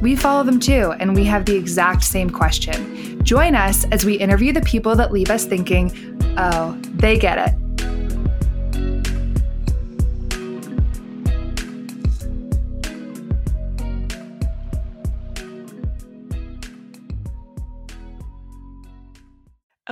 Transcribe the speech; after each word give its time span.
we 0.00 0.16
follow 0.16 0.44
them 0.44 0.60
too, 0.60 0.92
and 0.98 1.14
we 1.14 1.24
have 1.24 1.44
the 1.44 1.56
exact 1.56 2.04
same 2.04 2.30
question. 2.30 3.22
Join 3.24 3.54
us 3.54 3.84
as 3.92 4.04
we 4.04 4.14
interview 4.14 4.52
the 4.52 4.62
people 4.62 4.94
that 4.96 5.12
leave 5.12 5.30
us 5.30 5.44
thinking, 5.44 5.92
oh, 6.38 6.78
they 6.94 7.18
get 7.18 7.38
it. 7.38 7.67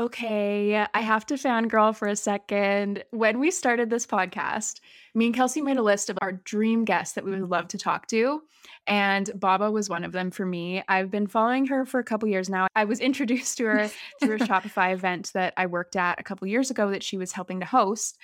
Okay, 0.07 0.87
I 0.95 1.01
have 1.01 1.27
to 1.27 1.35
fangirl 1.35 1.93
for 1.93 2.07
a 2.07 2.15
second. 2.15 3.03
When 3.11 3.41
we 3.41 3.51
started 3.51 3.91
this 3.91 4.07
podcast, 4.07 4.79
me 5.17 5.27
and 5.27 5.35
Kelsey 5.35 5.61
made 5.61 5.79
a 5.79 5.83
list 5.83 6.11
of 6.11 6.19
our 6.23 6.31
dream 6.31 6.85
guests 6.85 7.17
that 7.17 7.25
we 7.25 7.33
would 7.33 7.51
love 7.51 7.67
to 7.69 7.79
talk 7.79 8.07
to. 8.09 8.43
And 8.87 9.29
Baba 9.35 9.69
was 9.69 9.91
one 9.91 10.05
of 10.05 10.13
them 10.13 10.31
for 10.31 10.47
me. 10.47 10.81
I've 10.87 11.11
been 11.11 11.27
following 11.27 11.67
her 11.67 11.85
for 11.85 11.99
a 11.99 12.05
couple 12.05 12.29
years 12.29 12.49
now. 12.49 12.69
I 12.77 12.85
was 12.85 13.01
introduced 13.11 13.59
to 13.59 13.65
her 13.65 13.91
through 14.21 14.37
a 14.37 14.39
Shopify 14.47 14.93
event 14.93 15.33
that 15.35 15.55
I 15.57 15.67
worked 15.67 15.97
at 15.97 16.21
a 16.21 16.23
couple 16.23 16.47
years 16.47 16.71
ago 16.71 16.89
that 16.91 17.03
she 17.03 17.19
was 17.19 17.33
helping 17.33 17.59
to 17.59 17.67
host 17.67 18.17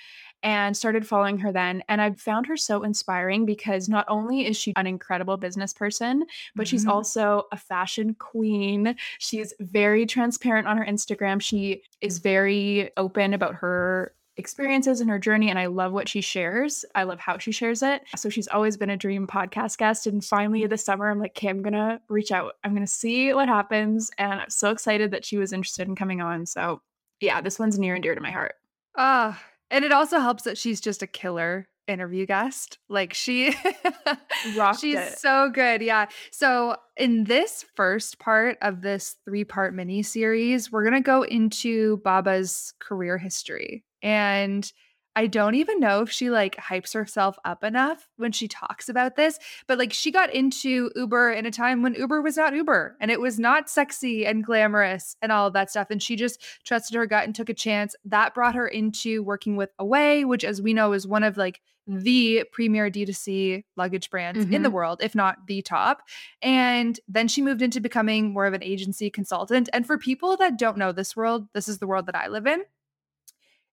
and 0.43 0.75
started 0.75 1.07
following 1.07 1.37
her 1.39 1.51
then. 1.51 1.83
And 1.87 2.01
I 2.01 2.11
found 2.11 2.45
her 2.47 2.57
so 2.57 2.83
inspiring 2.83 3.45
because 3.45 3.89
not 3.89 4.05
only 4.07 4.45
is 4.45 4.57
she 4.57 4.73
an 4.75 4.85
incredible 4.85 5.37
business 5.37 5.73
person, 5.73 6.25
but 6.55 6.67
mm-hmm. 6.67 6.69
she's 6.69 6.85
also 6.85 7.43
a 7.51 7.57
fashion 7.57 8.15
queen. 8.19 8.95
She's 9.19 9.53
very 9.59 10.05
transparent 10.05 10.67
on 10.67 10.77
her 10.77 10.85
Instagram. 10.85 11.41
She 11.41 11.83
is 12.01 12.19
very 12.19 12.91
open 12.97 13.33
about 13.33 13.55
her 13.55 14.13
experiences 14.35 14.99
and 14.99 15.09
her 15.09 15.19
journey 15.19 15.49
and 15.49 15.59
I 15.59 15.67
love 15.67 15.91
what 15.91 16.09
she 16.09 16.19
shares. 16.19 16.83
I 16.95 17.03
love 17.03 17.19
how 17.19 17.37
she 17.37 17.51
shares 17.51 17.83
it. 17.83 18.01
So 18.15 18.29
she's 18.29 18.47
always 18.47 18.77
been 18.77 18.89
a 18.89 18.97
dream 18.97 19.27
podcast 19.27 19.77
guest 19.77 20.07
and 20.07 20.25
finally 20.25 20.65
this 20.65 20.83
summer 20.83 21.09
I'm 21.09 21.19
like, 21.19 21.37
"Okay, 21.37 21.49
I'm 21.49 21.61
going 21.61 21.73
to 21.73 22.01
reach 22.09 22.31
out. 22.31 22.53
I'm 22.63 22.71
going 22.71 22.85
to 22.85 22.91
see 22.91 23.31
what 23.33 23.47
happens." 23.47 24.09
And 24.17 24.41
I'm 24.41 24.49
so 24.49 24.71
excited 24.71 25.11
that 25.11 25.23
she 25.23 25.37
was 25.37 25.53
interested 25.53 25.87
in 25.87 25.95
coming 25.95 26.19
on. 26.19 26.47
So, 26.47 26.81
yeah, 27.19 27.41
this 27.41 27.59
one's 27.59 27.77
near 27.77 27.93
and 27.93 28.01
dear 28.01 28.15
to 28.15 28.21
my 28.21 28.31
heart. 28.31 28.55
Ah, 28.97 29.39
and 29.73 29.83
it 29.83 29.91
also 29.91 30.19
helps 30.19 30.43
that 30.43 30.57
she's 30.57 30.79
just 30.79 31.01
a 31.01 31.07
killer 31.07 31.67
interview 31.87 32.25
guest. 32.25 32.77
Like 32.89 33.13
she 33.13 33.51
she's 34.79 34.99
it. 34.99 35.17
so 35.17 35.49
good. 35.49 35.81
Yeah. 35.81 36.05
So 36.31 36.77
in 36.95 37.25
this 37.25 37.65
first 37.75 38.19
part 38.19 38.57
of 38.61 38.81
this 38.81 39.15
three-part 39.25 39.73
mini 39.73 40.03
series, 40.03 40.71
we're 40.71 40.83
going 40.83 41.01
to 41.01 41.05
go 41.05 41.23
into 41.23 41.97
Baba's 41.97 42.73
career 42.79 43.17
history. 43.17 43.83
And 44.01 44.71
I 45.15 45.27
don't 45.27 45.55
even 45.55 45.79
know 45.79 46.01
if 46.01 46.11
she 46.11 46.29
like 46.29 46.55
hypes 46.55 46.93
herself 46.93 47.37
up 47.45 47.63
enough 47.63 48.09
when 48.17 48.31
she 48.31 48.47
talks 48.47 48.89
about 48.89 49.15
this, 49.15 49.37
but 49.67 49.77
like 49.77 49.93
she 49.93 50.11
got 50.11 50.33
into 50.33 50.91
Uber 50.95 51.31
in 51.31 51.45
a 51.45 51.51
time 51.51 51.83
when 51.83 51.93
Uber 51.93 52.21
was 52.21 52.37
not 52.37 52.55
Uber 52.55 52.97
and 52.99 53.11
it 53.11 53.21
was 53.21 53.37
not 53.39 53.69
sexy 53.69 54.25
and 54.25 54.43
glamorous 54.43 55.15
and 55.21 55.31
all 55.31 55.47
of 55.47 55.53
that 55.53 55.69
stuff. 55.69 55.87
And 55.91 56.01
she 56.01 56.15
just 56.15 56.41
trusted 56.63 56.95
her 56.95 57.05
gut 57.05 57.25
and 57.25 57.35
took 57.35 57.49
a 57.49 57.53
chance. 57.53 57.95
That 58.05 58.33
brought 58.33 58.55
her 58.55 58.67
into 58.67 59.21
working 59.23 59.55
with 59.55 59.69
Away, 59.77 60.25
which, 60.25 60.43
as 60.43 60.61
we 60.61 60.73
know, 60.73 60.93
is 60.93 61.07
one 61.07 61.23
of 61.23 61.37
like 61.37 61.61
the 61.85 62.45
premier 62.51 62.89
D2C 62.89 63.65
luggage 63.75 64.09
brands 64.09 64.39
mm-hmm. 64.39 64.53
in 64.53 64.63
the 64.63 64.69
mm-hmm. 64.69 64.75
world, 64.75 65.01
if 65.03 65.15
not 65.15 65.47
the 65.47 65.61
top. 65.61 66.01
And 66.41 66.99
then 67.07 67.27
she 67.27 67.41
moved 67.41 67.61
into 67.61 67.81
becoming 67.81 68.33
more 68.33 68.45
of 68.45 68.53
an 68.53 68.63
agency 68.63 69.09
consultant. 69.09 69.69
And 69.73 69.85
for 69.85 69.97
people 69.97 70.37
that 70.37 70.57
don't 70.57 70.77
know 70.77 70.91
this 70.91 71.15
world, 71.15 71.47
this 71.53 71.67
is 71.67 71.79
the 71.79 71.87
world 71.87 72.05
that 72.05 72.15
I 72.15 72.27
live 72.27 72.47
in. 72.47 72.63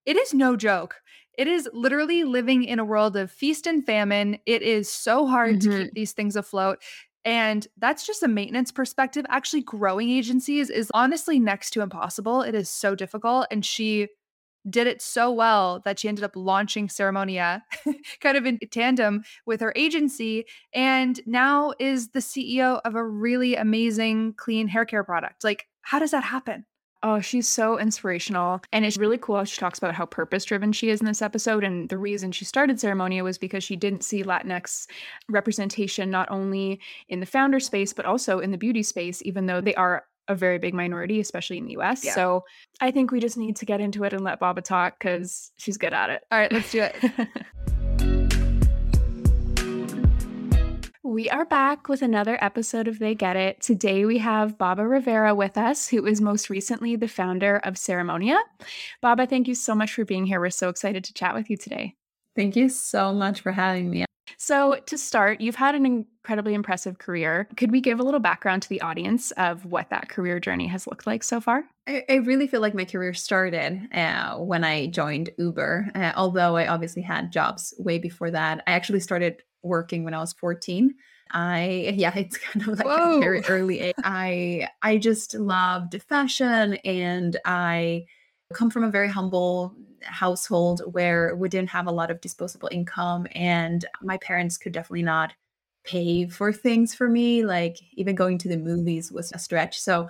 It 0.07 0.17
is 0.17 0.35
no 0.35 0.57
joke. 0.57 0.97
It 1.41 1.49
is 1.49 1.67
literally 1.73 2.25
living 2.25 2.65
in 2.65 2.79
a 2.79 2.85
world 2.85 3.17
of 3.17 3.31
feast 3.31 3.67
and 3.67 3.83
famine. 3.83 4.37
It 4.45 4.61
is 4.61 4.91
so 4.91 5.27
hard 5.27 5.61
mm-hmm. 5.61 5.71
to 5.71 5.79
keep 5.79 5.87
mm-hmm. 5.87 5.95
these 5.95 6.13
things 6.13 6.37
afloat. 6.37 6.83
And 7.25 7.67
that's 7.79 8.07
just 8.07 8.23
a 8.23 8.29
maintenance 8.29 8.71
perspective. 8.71 9.25
Actually, 9.31 9.63
growing 9.63 10.11
agencies 10.11 10.69
is 10.69 10.91
honestly 10.93 11.41
next 11.41 11.71
to 11.71 11.81
impossible. 11.81 12.43
It 12.43 12.55
is 12.55 12.69
so 12.69 12.95
difficult. 12.95 13.47
And 13.51 13.65
she 13.65 14.09
did 14.69 14.87
it 14.87 15.01
so 15.01 15.31
well 15.31 15.81
that 15.87 15.99
she 15.99 16.09
ended 16.09 16.25
up 16.25 16.37
launching 16.37 16.89
Ceremonia 16.89 17.63
kind 18.21 18.37
of 18.37 18.45
in 18.45 18.59
tandem 18.71 19.23
with 19.47 19.63
her 19.63 19.73
agency 19.75 20.45
and 20.75 21.21
now 21.25 21.73
is 21.81 22.11
the 22.11 22.19
CEO 22.19 22.83
of 22.85 22.95
a 22.97 23.03
really 23.03 23.57
amazing 23.57 24.35
clean 24.35 24.69
hair 24.69 24.85
care 24.85 25.05
product. 25.05 25.43
Like, 25.43 25.69
how 25.81 26.01
does 26.01 26.11
that 26.11 26.25
happen? 26.25 26.67
Oh, 27.03 27.21
she's 27.21 27.49
so 27.49 27.79
inspirational. 27.79 28.61
And 28.73 28.85
it's 28.85 28.99
really 28.99 29.19
cool. 29.19 29.43
She 29.45 29.59
talks 29.59 29.79
about 29.79 29.95
how 29.95 30.05
purpose 30.05 30.45
driven 30.45 30.73
she 30.73 30.91
is 30.91 31.01
in 31.01 31.07
this 31.07 31.23
episode. 31.23 31.65
And 31.65 31.89
the 31.89 31.99
reason 31.99 32.31
she 32.33 32.45
started 32.45 32.77
Ceremonia 32.77 33.25
was 33.25 33.39
because 33.39 33.65
she 33.65 33.77
didn't 33.77 34.05
see 34.05 34.23
Latinx 34.23 34.87
representation 35.29 36.11
not 36.11 36.31
only 36.31 36.81
in 37.09 37.21
the 37.21 37.27
founder 37.27 37.61
space, 37.61 37.93
but 37.93 38.05
also 38.05 38.39
in 38.39 38.51
the 38.51 38.59
beauty 38.59 38.83
space, 38.83 39.23
even 39.25 39.47
though 39.47 39.61
they 39.61 39.75
are 39.75 40.05
a 40.29 40.35
very 40.35 40.59
big 40.59 40.75
minority, 40.75 41.21
especially 41.21 41.59
in 41.59 41.67
the 41.67 41.77
US. 41.79 42.05
Yeah. 42.05 42.15
So 42.15 42.45
I 42.81 42.91
think 42.91 43.11
we 43.11 43.21
just 43.21 43.37
need 43.37 43.57
to 43.57 43.67
get 43.67 43.81
into 43.81 44.05
it 44.05 44.13
and 44.13 44.23
let 44.23 44.39
Baba 44.39 44.61
talk 44.61 44.99
because 44.99 45.53
she's 45.57 45.77
good 45.77 45.93
at 45.93 46.11
it. 46.11 46.23
All 46.31 46.39
right, 46.39 46.53
let's 46.53 46.71
do 46.71 46.83
it. 46.83 46.95
We 51.11 51.29
are 51.29 51.45
back 51.45 51.89
with 51.89 52.03
another 52.03 52.39
episode 52.41 52.87
of 52.87 53.01
They 53.01 53.17
Get 53.17 53.35
It. 53.35 53.61
Today 53.61 54.05
we 54.05 54.19
have 54.19 54.57
Baba 54.57 54.87
Rivera 54.87 55.35
with 55.35 55.59
us, 55.59 55.89
who 55.89 56.07
is 56.07 56.21
most 56.21 56.49
recently 56.49 56.95
the 56.95 57.09
founder 57.09 57.57
of 57.65 57.75
Ceremonia. 57.75 58.39
Baba, 59.03 59.27
thank 59.27 59.49
you 59.49 59.57
so 59.57 59.75
much 59.75 59.93
for 59.93 60.05
being 60.05 60.25
here. 60.25 60.39
We're 60.39 60.51
so 60.51 60.69
excited 60.69 61.03
to 61.03 61.13
chat 61.13 61.35
with 61.35 61.51
you 61.51 61.57
today. 61.57 61.97
Thank 62.37 62.55
you 62.55 62.69
so 62.69 63.13
much 63.13 63.41
for 63.41 63.51
having 63.51 63.91
me. 63.91 64.05
So, 64.39 64.77
to 64.87 64.97
start, 64.97 65.41
you've 65.41 65.57
had 65.57 65.75
an 65.75 65.85
incredibly 65.85 66.55
impressive 66.55 66.99
career. 66.99 67.49
Could 67.57 67.73
we 67.73 67.81
give 67.81 67.99
a 67.99 68.05
little 68.05 68.21
background 68.21 68.63
to 68.63 68.69
the 68.69 68.81
audience 68.81 69.33
of 69.33 69.67
what 69.67 69.91
that 69.91 70.09
career 70.09 70.39
journey 70.39 70.69
has 70.69 70.87
looked 70.87 71.09
like 71.09 71.25
so 71.25 71.41
far? 71.41 71.65
I, 71.89 72.05
I 72.09 72.15
really 72.19 72.47
feel 72.47 72.61
like 72.61 72.73
my 72.73 72.85
career 72.85 73.15
started 73.15 73.89
uh, 73.93 74.37
when 74.37 74.63
I 74.63 74.87
joined 74.87 75.31
Uber, 75.39 75.91
uh, 75.93 76.13
although 76.15 76.57
I 76.57 76.69
obviously 76.69 77.03
had 77.03 77.33
jobs 77.33 77.75
way 77.79 77.99
before 77.99 78.31
that. 78.31 78.63
I 78.69 78.73
actually 78.73 79.01
started 79.01 79.43
working 79.63 80.05
when 80.05 80.15
I 80.15 80.19
was 80.19 80.33
14. 80.35 80.95
I 81.33 81.95
yeah, 81.97 82.13
it's 82.17 82.39
kind 82.39 82.67
of 82.67 82.79
like 82.79 82.87
Whoa. 82.87 83.19
a 83.19 83.21
very 83.21 83.43
early 83.47 83.81
age. 83.81 83.95
I 84.05 84.69
I 84.83 84.99
just 84.99 85.35
loved 85.35 86.01
fashion 86.03 86.75
and 86.85 87.37
I 87.45 88.07
come 88.53 88.71
from 88.71 88.85
a 88.85 88.91
very 88.91 89.09
humble 89.09 89.75
household 90.03 90.83
where 90.93 91.37
we 91.37 91.49
didn't 91.49 91.71
have 91.71 91.87
a 91.87 91.93
lot 91.93 92.11
of 92.11 92.21
disposable 92.21 92.69
income 92.73 93.27
and 93.33 93.85
my 94.03 94.17
parents 94.19 94.57
could 94.57 94.73
definitely 94.73 95.03
not 95.03 95.35
pay 95.85 96.27
for 96.27 96.53
things 96.53 96.95
for 96.95 97.09
me 97.09 97.45
like 97.45 97.79
even 97.95 98.15
going 98.15 98.39
to 98.39 98.49
the 98.49 98.57
movies 98.57 99.11
was 99.11 99.33
a 99.33 99.39
stretch 99.39 99.79
so 99.79 100.09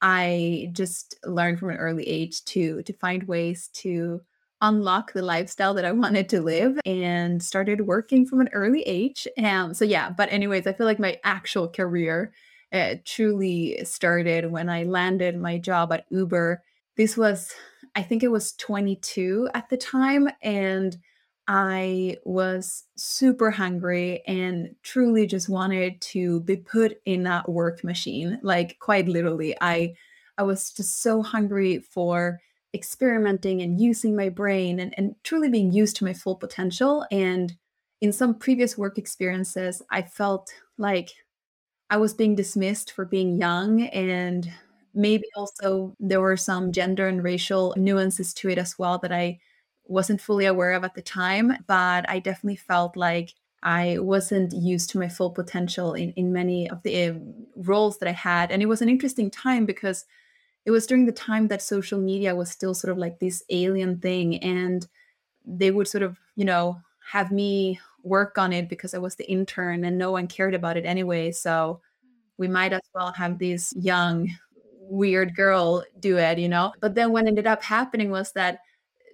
i 0.00 0.68
just 0.72 1.16
learned 1.24 1.58
from 1.58 1.70
an 1.70 1.76
early 1.76 2.04
age 2.04 2.44
to 2.44 2.82
to 2.82 2.92
find 2.94 3.24
ways 3.24 3.68
to 3.72 4.20
unlock 4.62 5.12
the 5.12 5.20
lifestyle 5.20 5.74
that 5.74 5.84
I 5.84 5.92
wanted 6.04 6.30
to 6.30 6.40
live 6.40 6.78
and 6.86 7.42
started 7.42 7.82
working 7.82 8.24
from 8.24 8.40
an 8.40 8.48
early 8.52 8.82
age. 8.82 9.28
Um, 9.42 9.74
so 9.74 9.84
yeah, 9.84 10.08
but 10.10 10.32
anyways, 10.32 10.66
I 10.66 10.72
feel 10.72 10.86
like 10.86 10.98
my 10.98 11.18
actual 11.24 11.68
career 11.68 12.32
uh, 12.72 12.94
truly 13.04 13.84
started 13.84 14.50
when 14.50 14.70
I 14.70 14.84
landed 14.84 15.36
my 15.36 15.58
job 15.58 15.92
at 15.92 16.06
Uber. 16.10 16.62
This 16.96 17.18
was, 17.18 17.52
I 17.94 18.02
think 18.02 18.22
it 18.22 18.30
was 18.30 18.52
22 18.52 19.50
at 19.52 19.68
the 19.68 19.76
time, 19.76 20.28
and 20.40 20.96
I 21.48 22.16
was 22.24 22.84
super 22.96 23.50
hungry 23.50 24.22
and 24.26 24.74
truly 24.82 25.26
just 25.26 25.48
wanted 25.48 26.00
to 26.00 26.40
be 26.40 26.56
put 26.56 26.98
in 27.04 27.24
that 27.24 27.48
work 27.48 27.82
machine. 27.84 28.38
Like 28.42 28.78
quite 28.78 29.08
literally, 29.08 29.56
I 29.60 29.94
I 30.38 30.44
was 30.44 30.70
just 30.70 31.02
so 31.02 31.22
hungry 31.22 31.80
for 31.80 32.40
experimenting 32.74 33.60
and 33.60 33.80
using 33.80 34.16
my 34.16 34.28
brain 34.28 34.80
and, 34.80 34.94
and 34.96 35.14
truly 35.24 35.48
being 35.48 35.72
used 35.72 35.96
to 35.96 36.04
my 36.04 36.14
full 36.14 36.36
potential. 36.36 37.06
And 37.10 37.54
in 38.00 38.12
some 38.12 38.34
previous 38.34 38.78
work 38.78 38.98
experiences, 38.98 39.82
I 39.90 40.02
felt 40.02 40.52
like 40.78 41.10
I 41.90 41.98
was 41.98 42.14
being 42.14 42.34
dismissed 42.34 42.92
for 42.92 43.04
being 43.04 43.36
young 43.36 43.82
and 43.82 44.50
maybe 44.94 45.24
also 45.36 45.94
there 46.00 46.20
were 46.20 46.36
some 46.36 46.72
gender 46.72 47.08
and 47.08 47.22
racial 47.22 47.74
nuances 47.76 48.34
to 48.34 48.48
it 48.48 48.58
as 48.58 48.78
well 48.78 48.98
that 48.98 49.12
I 49.12 49.38
wasn't 49.84 50.20
fully 50.20 50.46
aware 50.46 50.72
of 50.72 50.84
at 50.84 50.94
the 50.94 51.02
time. 51.02 51.52
But 51.66 52.08
I 52.08 52.18
definitely 52.18 52.56
felt 52.56 52.96
like 52.96 53.34
I 53.62 53.98
wasn't 53.98 54.52
used 54.52 54.90
to 54.90 54.98
my 54.98 55.08
full 55.08 55.30
potential 55.30 55.94
in, 55.94 56.12
in 56.12 56.32
many 56.32 56.68
of 56.68 56.82
the 56.82 57.10
uh, 57.10 57.14
roles 57.56 57.98
that 57.98 58.08
I 58.08 58.12
had. 58.12 58.50
And 58.50 58.62
it 58.62 58.66
was 58.66 58.82
an 58.82 58.88
interesting 58.88 59.30
time 59.30 59.66
because 59.66 60.04
it 60.64 60.70
was 60.70 60.86
during 60.86 61.06
the 61.06 61.12
time 61.12 61.48
that 61.48 61.62
social 61.62 61.98
media 61.98 62.34
was 62.34 62.50
still 62.50 62.74
sort 62.74 62.92
of 62.92 62.98
like 62.98 63.18
this 63.18 63.42
alien 63.50 63.98
thing 63.98 64.36
and 64.42 64.86
they 65.44 65.70
would 65.70 65.88
sort 65.88 66.02
of 66.02 66.18
you 66.36 66.44
know 66.44 66.80
have 67.10 67.32
me 67.32 67.78
work 68.04 68.38
on 68.38 68.52
it 68.52 68.68
because 68.68 68.94
i 68.94 68.98
was 68.98 69.16
the 69.16 69.30
intern 69.30 69.84
and 69.84 69.98
no 69.98 70.10
one 70.10 70.26
cared 70.26 70.54
about 70.54 70.76
it 70.76 70.84
anyway 70.84 71.30
so 71.30 71.80
we 72.38 72.48
mm. 72.48 72.52
might 72.52 72.72
as 72.72 72.82
well 72.94 73.12
have 73.12 73.38
this 73.38 73.72
young 73.76 74.28
weird 74.92 75.34
girl 75.34 75.82
do 76.00 76.18
it 76.18 76.38
you 76.38 76.48
know? 76.48 76.72
But 76.80 76.94
then 76.94 77.12
what 77.12 77.26
ended 77.26 77.46
up 77.46 77.62
happening 77.62 78.10
was 78.10 78.32
that 78.32 78.58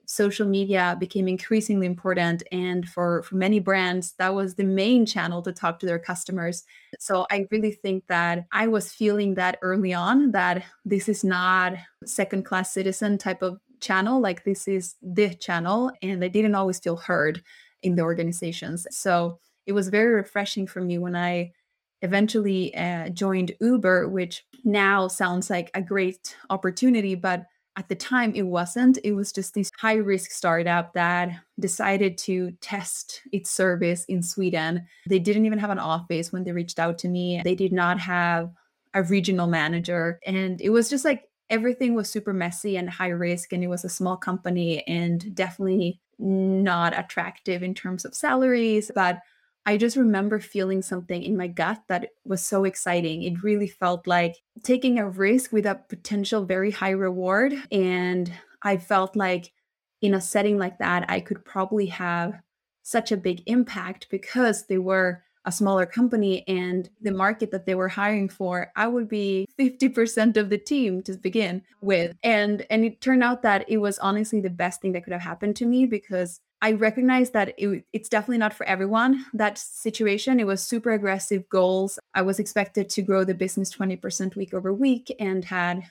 social 0.09 0.49
media 0.49 0.97
became 0.99 1.29
increasingly 1.29 1.87
important 1.87 2.43
and 2.51 2.89
for 2.89 3.23
for 3.25 3.37
many 3.37 3.61
brands 3.61 4.15
that 4.19 4.35
was 4.35 4.55
the 4.55 4.65
main 4.65 5.05
channel 5.05 5.43
to 5.43 5.53
talk 5.53 5.79
to 5.79 5.87
their 5.87 5.99
customers. 5.99 6.65
So 6.99 7.27
i 7.31 7.47
really 7.51 7.73
think 7.73 8.07
that 8.09 8.47
i 8.51 8.67
was 8.67 8.93
feeling 8.93 9.35
that 9.35 9.59
early 9.61 9.93
on 9.93 10.33
that 10.33 10.65
this 10.85 11.09
is 11.09 11.25
not 11.25 11.75
second 12.07 12.45
class 12.45 12.73
citizen 12.73 13.19
type 13.19 13.43
of 13.43 13.59
channel 13.81 14.19
like 14.19 14.45
this 14.45 14.67
is 14.67 14.97
the 15.03 15.35
channel 15.35 15.93
and 16.03 16.25
i 16.25 16.29
didn't 16.29 16.55
always 16.55 16.81
feel 16.81 16.97
heard 16.97 17.43
in 17.83 17.95
the 17.95 18.03
organizations. 18.03 18.87
So 18.91 19.39
it 19.67 19.73
was 19.73 19.89
very 19.89 20.15
refreshing 20.15 20.67
for 20.67 20.81
me 20.81 20.97
when 20.99 21.15
i 21.15 21.53
eventually 22.01 22.75
uh, 22.77 23.09
joined 23.11 23.53
uber 23.61 24.09
which 24.09 24.45
now 24.65 25.09
sounds 25.09 25.51
like 25.51 25.71
a 25.75 25.83
great 25.83 26.37
opportunity 26.49 27.15
but 27.15 27.45
at 27.79 27.89
the 27.89 27.95
time 27.95 28.33
it 28.35 28.43
wasn't. 28.43 28.99
It 29.05 29.13
was 29.13 29.33
just 29.33 29.55
this 29.55 29.71
high 29.79 29.95
risk 29.95 30.33
startup 30.33 30.93
that 30.95 31.31
decided 31.61 32.19
to 32.19 32.51
test 32.61 33.23
its 33.33 33.51
service 33.51 34.05
in 34.07 34.21
sweden. 34.21 34.85
They 35.09 35.21
didn't 35.21 35.47
even 35.47 35.61
have 35.61 35.71
an 35.71 35.79
office 35.79 36.33
when 36.33 36.43
they 36.43 36.51
reached 36.51 36.81
out 36.81 36.99
to 36.99 37.09
me. 37.09 37.41
They 37.45 37.55
did 37.55 37.73
not 37.73 38.01
have 38.01 38.51
a 38.95 39.05
regional 39.05 39.47
manager. 39.47 40.19
And 40.27 40.61
it 40.61 40.71
was 40.71 40.91
just 40.91 41.05
like 41.05 41.29
everything 41.51 41.95
was 41.95 42.11
super 42.11 42.33
messy 42.33 42.77
and 42.77 42.91
high 42.91 43.09
risk 43.09 43.53
and 43.53 43.63
it 43.63 43.69
was 43.69 43.85
a 43.85 43.89
small 43.89 44.17
company 44.17 44.87
and 44.89 45.35
definitely 45.35 46.01
not 46.19 46.99
attractive 46.99 47.63
in 47.63 47.75
terms 47.75 48.05
of 48.05 48.13
salaries. 48.13 48.91
But 48.93 49.21
I 49.69 49.77
just 49.77 49.99
remember 49.99 50.41
feeling 50.41 50.81
something 50.81 51.23
in 51.23 51.37
my 51.37 51.47
gut 51.47 51.83
that 51.89 52.13
was 52.25 52.43
so 52.43 52.65
exciting. 52.65 53.23
It 53.23 53.43
really 53.43 53.69
felt 53.69 54.07
like 54.07 54.37
taking 54.63 54.99
a 54.99 55.07
risk 55.07 55.53
with 55.53 55.67
a 55.67 55.83
potential 55.91 56.47
very 56.47 56.71
high 56.71 56.93
reward. 56.93 57.53
And 57.71 58.33
I 58.63 58.79
felt 58.79 59.15
like 59.15 59.53
in 60.01 60.15
a 60.15 60.23
setting 60.23 60.57
like 60.57 60.79
that, 60.79 61.05
I 61.11 61.21
could 61.21 61.45
probably 61.45 61.85
have 61.85 62.41
such 62.83 63.13
a 63.13 63.19
big 63.19 63.43
impact 63.45 64.07
because 64.11 64.65
they 64.69 64.79
were 64.79 65.23
a 65.49 65.53
smaller 65.53 65.87
company 65.87 66.47
and 66.47 66.91
the 67.01 67.11
market 67.11 67.51
that 67.51 67.65
they 67.65 67.75
were 67.75 67.89
hiring 67.89 68.29
for 68.29 68.71
i 68.77 68.87
would 68.87 69.09
be 69.09 69.49
50% 69.59 70.37
of 70.37 70.51
the 70.51 70.59
team 70.59 71.03
to 71.03 71.15
begin 71.15 71.63
with 71.81 72.15
and 72.23 72.67
and 72.69 72.85
it 72.85 73.01
turned 73.01 73.25
out 73.25 73.41
that 73.43 73.65
it 73.67 73.79
was 73.79 73.99
honestly 73.99 74.41
the 74.43 74.51
best 74.51 74.83
thing 74.83 74.93
that 74.93 75.05
could 75.05 75.15
have 75.15 75.23
happened 75.23 75.57
to 75.57 75.65
me 75.65 75.87
because 75.87 76.41
I 76.61 76.73
recognize 76.73 77.31
that 77.31 77.55
it, 77.57 77.85
it's 77.93 78.09
definitely 78.09 78.39
not 78.39 78.53
for 78.53 78.67
everyone. 78.67 79.25
That 79.33 79.59
situation, 79.59 80.41
it 80.41 80.47
was 80.47 80.61
super 80.61 80.91
aggressive 80.91 81.49
goals. 81.49 82.01
I 82.15 82.23
was 82.23 82.41
expected 82.41 82.91
to 82.91 83.03
grow 83.03 83.23
the 83.23 83.35
business 83.35 83.73
20% 83.73 84.35
week 84.35 84.53
over 84.53 84.75
week 84.75 85.15
and 85.21 85.45
had 85.45 85.85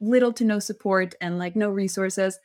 little 0.00 0.32
to 0.32 0.44
no 0.44 0.58
support 0.58 1.14
and 1.20 1.38
like 1.38 1.54
no 1.54 1.70
resources. 1.70 2.40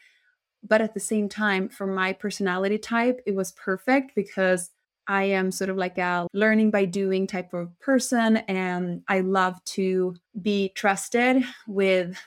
But 0.61 0.81
at 0.81 0.93
the 0.93 0.99
same 0.99 1.27
time, 1.27 1.67
for 1.67 1.87
my 1.87 2.13
personality 2.13 2.77
type, 2.77 3.21
it 3.25 3.33
was 3.33 3.51
perfect 3.53 4.13
because 4.13 4.69
I 5.07 5.23
am 5.25 5.51
sort 5.51 5.69
of 5.69 5.77
like 5.77 5.97
a 5.97 6.27
learning 6.33 6.71
by 6.71 6.85
doing 6.85 7.27
type 7.27 7.53
of 7.53 7.77
person. 7.79 8.37
And 8.37 9.03
I 9.07 9.19
love 9.19 9.63
to 9.65 10.15
be 10.41 10.69
trusted 10.75 11.43
with 11.67 12.17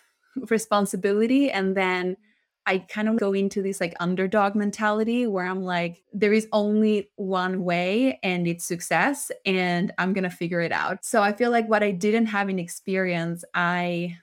responsibility 0.50 1.50
and 1.50 1.76
then 1.76 2.16
I 2.68 2.78
kind 2.78 3.08
of 3.08 3.16
go 3.16 3.32
into 3.32 3.62
this 3.62 3.80
like 3.80 3.94
underdog 4.00 4.56
mentality 4.56 5.28
where 5.28 5.46
I'm 5.46 5.62
like, 5.62 6.02
there 6.12 6.32
is 6.32 6.48
only 6.52 7.08
one 7.14 7.62
way 7.62 8.18
and 8.24 8.46
it's 8.48 8.64
success, 8.64 9.30
and 9.46 9.92
I'm 9.98 10.12
going 10.12 10.24
to 10.24 10.30
figure 10.30 10.60
it 10.60 10.72
out. 10.72 11.04
So 11.04 11.22
I 11.22 11.32
feel 11.32 11.52
like 11.52 11.68
what 11.68 11.84
I 11.84 11.92
didn't 11.92 12.26
have 12.26 12.48
in 12.48 12.58
experience, 12.58 13.44
I 13.54 14.18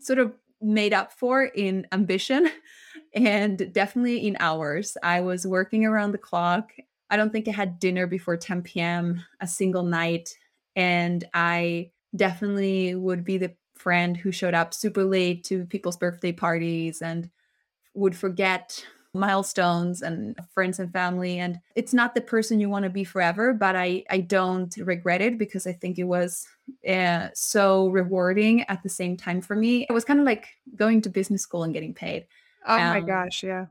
sort 0.00 0.18
of 0.18 0.32
made 0.60 0.92
up 0.92 1.12
for 1.12 1.44
in 1.44 1.86
ambition 1.92 2.50
and 3.14 3.72
definitely 3.72 4.26
in 4.26 4.36
hours. 4.40 4.96
I 5.02 5.20
was 5.20 5.46
working 5.46 5.84
around 5.86 6.10
the 6.10 6.18
clock. 6.18 6.72
I 7.10 7.16
don't 7.16 7.30
think 7.30 7.48
I 7.48 7.52
had 7.52 7.78
dinner 7.78 8.06
before 8.06 8.36
10 8.36 8.62
p.m. 8.62 9.24
a 9.40 9.46
single 9.46 9.82
night. 9.82 10.36
And 10.76 11.24
I 11.34 11.90
definitely 12.14 12.94
would 12.94 13.24
be 13.24 13.38
the 13.38 13.54
friend 13.74 14.16
who 14.16 14.30
showed 14.30 14.54
up 14.54 14.74
super 14.74 15.04
late 15.04 15.44
to 15.44 15.64
people's 15.66 15.96
birthday 15.96 16.32
parties 16.32 17.02
and 17.02 17.30
would 17.94 18.14
forget 18.14 18.84
milestones 19.12 20.02
and 20.02 20.38
friends 20.54 20.78
and 20.78 20.92
family 20.92 21.40
and 21.40 21.58
it's 21.74 21.92
not 21.92 22.14
the 22.14 22.20
person 22.20 22.60
you 22.60 22.68
want 22.68 22.84
to 22.84 22.90
be 22.90 23.02
forever 23.02 23.52
but 23.52 23.74
i 23.74 24.04
i 24.08 24.20
don't 24.20 24.76
regret 24.76 25.20
it 25.20 25.36
because 25.36 25.66
i 25.66 25.72
think 25.72 25.98
it 25.98 26.04
was 26.04 26.46
uh, 26.88 27.26
so 27.34 27.88
rewarding 27.88 28.62
at 28.68 28.80
the 28.84 28.88
same 28.88 29.16
time 29.16 29.40
for 29.40 29.56
me 29.56 29.84
it 29.88 29.92
was 29.92 30.04
kind 30.04 30.20
of 30.20 30.26
like 30.26 30.46
going 30.76 31.02
to 31.02 31.08
business 31.08 31.42
school 31.42 31.64
and 31.64 31.74
getting 31.74 31.92
paid 31.92 32.24
oh 32.66 32.76
um, 32.76 32.88
my 32.88 33.00
gosh 33.00 33.42
yeah 33.42 33.66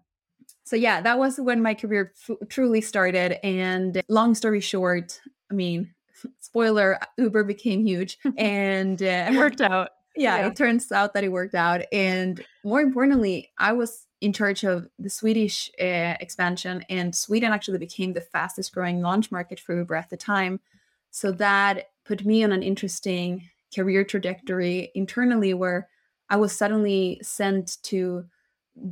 so 0.70 0.76
yeah 0.76 1.02
that 1.02 1.18
was 1.18 1.40
when 1.40 1.62
my 1.62 1.74
career 1.74 2.14
f- 2.30 2.38
truly 2.48 2.80
started 2.80 3.44
and 3.44 4.02
long 4.08 4.36
story 4.36 4.60
short 4.60 5.20
i 5.50 5.54
mean 5.54 5.90
spoiler 6.40 7.00
uber 7.18 7.44
became 7.44 7.86
huge 7.86 8.20
and 8.38 9.02
uh, 9.02 9.28
it 9.30 9.36
worked 9.36 9.62
out 9.62 9.90
yeah, 10.16 10.38
yeah, 10.38 10.48
it 10.48 10.56
turns 10.58 10.92
out 10.92 11.14
that 11.14 11.24
it 11.24 11.32
worked 11.32 11.56
out. 11.56 11.82
And 11.94 12.44
more 12.66 12.82
importantly, 12.82 13.52
I 13.58 13.72
was 13.72 14.06
in 14.20 14.34
charge 14.34 14.66
of 14.66 14.90
the 14.98 15.10
Swedish 15.10 15.72
uh, 15.80 16.16
expansion, 16.20 16.84
and 16.90 17.16
Sweden 17.16 17.54
actually 17.54 17.78
became 17.78 18.12
the 18.12 18.22
fastest 18.22 18.74
growing 18.74 19.02
launch 19.02 19.32
market 19.32 19.62
for 19.62 19.78
Uber 19.78 19.96
at 19.96 20.10
the 20.10 20.18
time. 20.18 20.60
So 21.12 21.32
that 21.34 21.92
put 22.06 22.26
me 22.26 22.44
on 22.44 22.52
an 22.52 22.64
interesting 22.64 23.50
career 23.74 24.04
trajectory 24.04 24.92
internally 24.94 25.54
where 25.54 25.88
I 26.30 26.36
was 26.36 26.52
suddenly 26.52 27.20
sent 27.24 27.78
to 27.84 28.26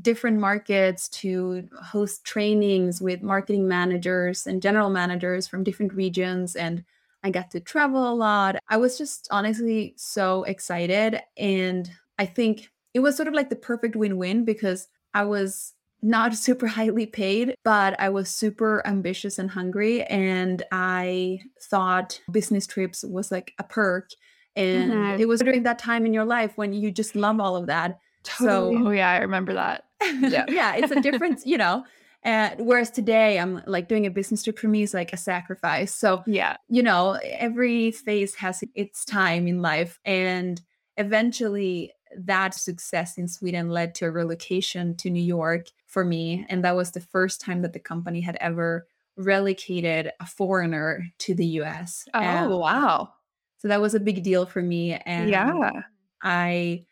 different 0.01 0.39
markets 0.39 1.09
to 1.09 1.67
host 1.81 2.23
trainings 2.23 3.01
with 3.01 3.21
marketing 3.21 3.67
managers 3.67 4.47
and 4.47 4.61
general 4.61 4.89
managers 4.89 5.47
from 5.47 5.63
different 5.63 5.93
regions 5.93 6.55
and 6.55 6.83
I 7.23 7.31
got 7.31 7.51
to 7.51 7.59
travel 7.59 8.11
a 8.11 8.13
lot. 8.13 8.57
I 8.69 8.77
was 8.77 8.97
just 8.97 9.27
honestly 9.31 9.93
so 9.97 10.43
excited 10.43 11.19
and 11.37 11.89
I 12.17 12.25
think 12.25 12.69
it 12.93 12.99
was 12.99 13.15
sort 13.15 13.27
of 13.27 13.33
like 13.33 13.49
the 13.49 13.55
perfect 13.55 13.95
win-win 13.95 14.45
because 14.45 14.87
I 15.13 15.23
was 15.25 15.73
not 16.01 16.33
super 16.47 16.67
highly 16.67 17.05
paid, 17.05 17.55
but 17.63 17.99
I 17.99 18.09
was 18.09 18.29
super 18.29 18.85
ambitious 18.85 19.39
and 19.39 19.49
hungry. 19.49 20.03
And 20.03 20.63
I 20.71 21.39
thought 21.61 22.19
business 22.31 22.67
trips 22.67 23.03
was 23.03 23.31
like 23.31 23.53
a 23.59 23.63
perk. 23.63 24.11
And 24.55 24.91
mm-hmm. 24.91 25.21
it 25.21 25.27
was 25.27 25.41
during 25.41 25.63
that 25.63 25.79
time 25.79 26.05
in 26.05 26.13
your 26.13 26.25
life 26.25 26.53
when 26.55 26.73
you 26.73 26.91
just 26.91 27.15
love 27.15 27.39
all 27.39 27.55
of 27.55 27.67
that. 27.67 27.99
Totally. 28.27 28.75
So, 28.75 28.87
oh, 28.87 28.91
yeah, 28.91 29.09
I 29.11 29.19
remember 29.19 29.53
that. 29.53 29.85
yeah. 30.01 30.45
yeah, 30.49 30.75
it's 30.75 30.91
a 30.91 31.01
difference, 31.01 31.45
you 31.45 31.57
know. 31.57 31.85
And 32.23 32.65
whereas 32.65 32.91
today 32.91 33.39
I'm 33.39 33.61
like 33.67 33.87
doing 33.87 34.05
a 34.05 34.11
business 34.11 34.43
trip 34.43 34.59
for 34.59 34.67
me 34.67 34.81
is 34.81 34.93
like 34.93 35.13
a 35.13 35.17
sacrifice. 35.17 35.95
So, 35.95 36.23
yeah, 36.27 36.57
you 36.67 36.83
know, 36.83 37.17
every 37.23 37.91
phase 37.91 38.35
has 38.35 38.63
its 38.75 39.05
time 39.05 39.47
in 39.47 39.61
life. 39.61 39.99
And 40.03 40.61
eventually 40.97 41.93
that 42.17 42.53
success 42.53 43.17
in 43.17 43.27
Sweden 43.27 43.69
led 43.69 43.95
to 43.95 44.05
a 44.05 44.11
relocation 44.11 44.95
to 44.97 45.09
New 45.09 45.23
York 45.23 45.67
for 45.85 46.03
me. 46.03 46.45
And 46.49 46.65
that 46.65 46.75
was 46.75 46.91
the 46.91 46.99
first 46.99 47.39
time 47.39 47.61
that 47.61 47.73
the 47.73 47.79
company 47.79 48.19
had 48.19 48.37
ever 48.41 48.87
relocated 49.15 50.11
a 50.19 50.25
foreigner 50.25 51.05
to 51.19 51.33
the 51.33 51.45
US. 51.61 52.03
Eh 52.13 52.19
oh, 52.19 52.21
and 52.21 52.51
wow. 52.51 53.13
So 53.59 53.69
that 53.69 53.79
was 53.79 53.95
a 53.95 53.99
big 53.99 54.23
deal 54.23 54.45
for 54.45 54.61
me. 54.61 54.93
And 54.93 55.29
yeah, 55.29 55.81
I 56.21 56.85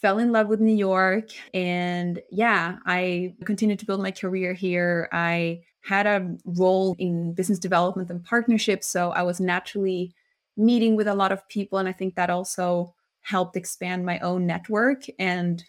fell 0.00 0.18
in 0.18 0.32
love 0.32 0.48
with 0.48 0.60
New 0.60 0.74
York. 0.74 1.30
And 1.52 2.20
yeah, 2.30 2.76
I 2.86 3.34
continued 3.44 3.78
to 3.80 3.86
build 3.86 4.02
my 4.02 4.10
career 4.10 4.52
here. 4.54 5.08
I 5.12 5.62
had 5.80 6.06
a 6.06 6.36
role 6.44 6.94
in 6.98 7.32
business 7.34 7.58
development 7.58 8.10
and 8.10 8.24
partnerships. 8.24 8.86
So 8.86 9.10
I 9.10 9.22
was 9.22 9.40
naturally 9.40 10.14
meeting 10.56 10.96
with 10.96 11.08
a 11.08 11.14
lot 11.14 11.32
of 11.32 11.48
people. 11.48 11.78
And 11.78 11.88
I 11.88 11.92
think 11.92 12.14
that 12.14 12.30
also 12.30 12.94
helped 13.22 13.56
expand 13.56 14.06
my 14.06 14.18
own 14.20 14.46
network. 14.46 15.04
And 15.18 15.64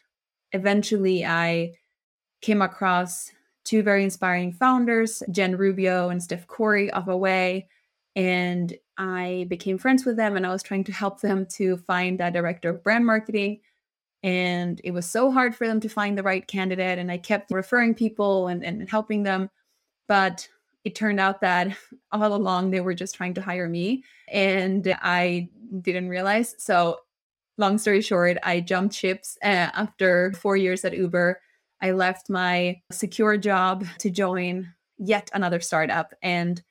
eventually 0.52 1.26
I 1.26 1.74
came 2.42 2.62
across 2.62 3.32
two 3.66 3.84
very 3.84 4.04
inspiring 4.04 4.52
founders, 4.52 5.22
Jen 5.32 5.58
Rubio 5.58 6.10
and 6.10 6.22
Steph 6.22 6.48
Korey 6.48 6.90
of 6.90 7.08
Away. 7.08 7.68
And 8.16 8.76
I 8.98 9.46
became 9.50 9.78
friends 9.78 10.06
with 10.06 10.18
them 10.18 10.36
and 10.36 10.46
I 10.46 10.52
was 10.52 10.64
trying 10.64 10.84
to 10.86 10.92
help 10.92 11.22
them 11.22 11.46
to 11.54 11.78
find 11.78 12.20
a 12.20 12.32
director 12.32 12.70
of 12.70 12.84
brand 12.84 13.06
marketing. 13.06 13.62
And 14.24 14.82
it 14.84 14.92
was 14.92 15.06
so 15.06 15.32
hard 15.32 15.56
for 15.56 15.66
them 15.66 15.80
to 15.80 15.90
find 15.90 16.18
the 16.18 16.24
right 16.24 16.46
candidate. 16.46 17.00
And 17.00 17.12
I 17.12 17.18
kept 17.18 17.52
referring 17.52 17.96
people 17.96 18.48
and, 18.48 18.64
and 18.64 18.90
helping 18.90 19.24
them. 19.24 19.50
But 20.08 20.48
it 20.84 20.96
turned 20.96 21.20
out 21.20 21.42
that 21.42 21.76
all 22.12 22.36
along 22.36 22.72
they 22.72 22.82
were 22.82 22.94
just 22.94 23.16
trying 23.16 23.34
to 23.36 23.42
hire 23.42 23.70
me 23.70 24.04
and 24.28 24.96
I 25.02 25.50
didn't 25.82 26.10
realize. 26.10 26.56
So 26.58 27.00
long 27.58 27.78
story 27.78 28.02
short, 28.02 28.38
I 28.44 28.62
jumped 28.62 28.96
ships 28.96 29.38
uh, 29.44 29.70
after 29.74 30.34
four 30.34 30.58
years 30.58 30.84
at 30.86 30.98
Uber. 30.98 31.40
I 31.82 31.92
left 31.92 32.30
my 32.30 32.82
secure 32.92 33.38
job 33.38 33.86
to 34.00 34.10
join 34.10 34.74
yet 34.98 35.30
another 35.34 35.60
startup. 35.60 36.14
And 36.22 36.62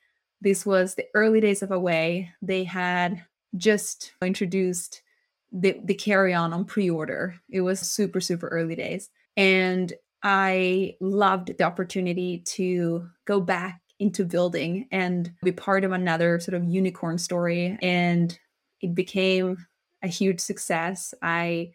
this 0.41 0.65
was 0.65 0.95
the 0.95 1.05
early 1.13 1.39
days 1.41 1.61
of 1.61 1.71
Away. 1.71 2.31
They 2.41 2.63
had 2.63 3.23
just 3.57 4.13
introduced 4.21 5.01
the, 5.51 5.79
the 5.83 5.93
carry 5.93 6.33
on 6.33 6.53
on 6.53 6.65
pre 6.65 6.89
order. 6.89 7.35
It 7.49 7.61
was 7.61 7.79
super, 7.79 8.21
super 8.21 8.47
early 8.47 8.75
days. 8.75 9.09
And 9.35 9.91
I 10.21 10.95
loved 10.99 11.57
the 11.57 11.63
opportunity 11.63 12.39
to 12.39 13.07
go 13.25 13.39
back 13.39 13.81
into 13.99 14.25
building 14.25 14.87
and 14.91 15.31
be 15.43 15.51
part 15.51 15.83
of 15.83 15.91
another 15.91 16.39
sort 16.39 16.55
of 16.55 16.63
unicorn 16.63 17.17
story. 17.17 17.77
And 17.81 18.37
it 18.81 18.95
became 18.95 19.65
a 20.01 20.07
huge 20.07 20.39
success. 20.39 21.13
I 21.21 21.71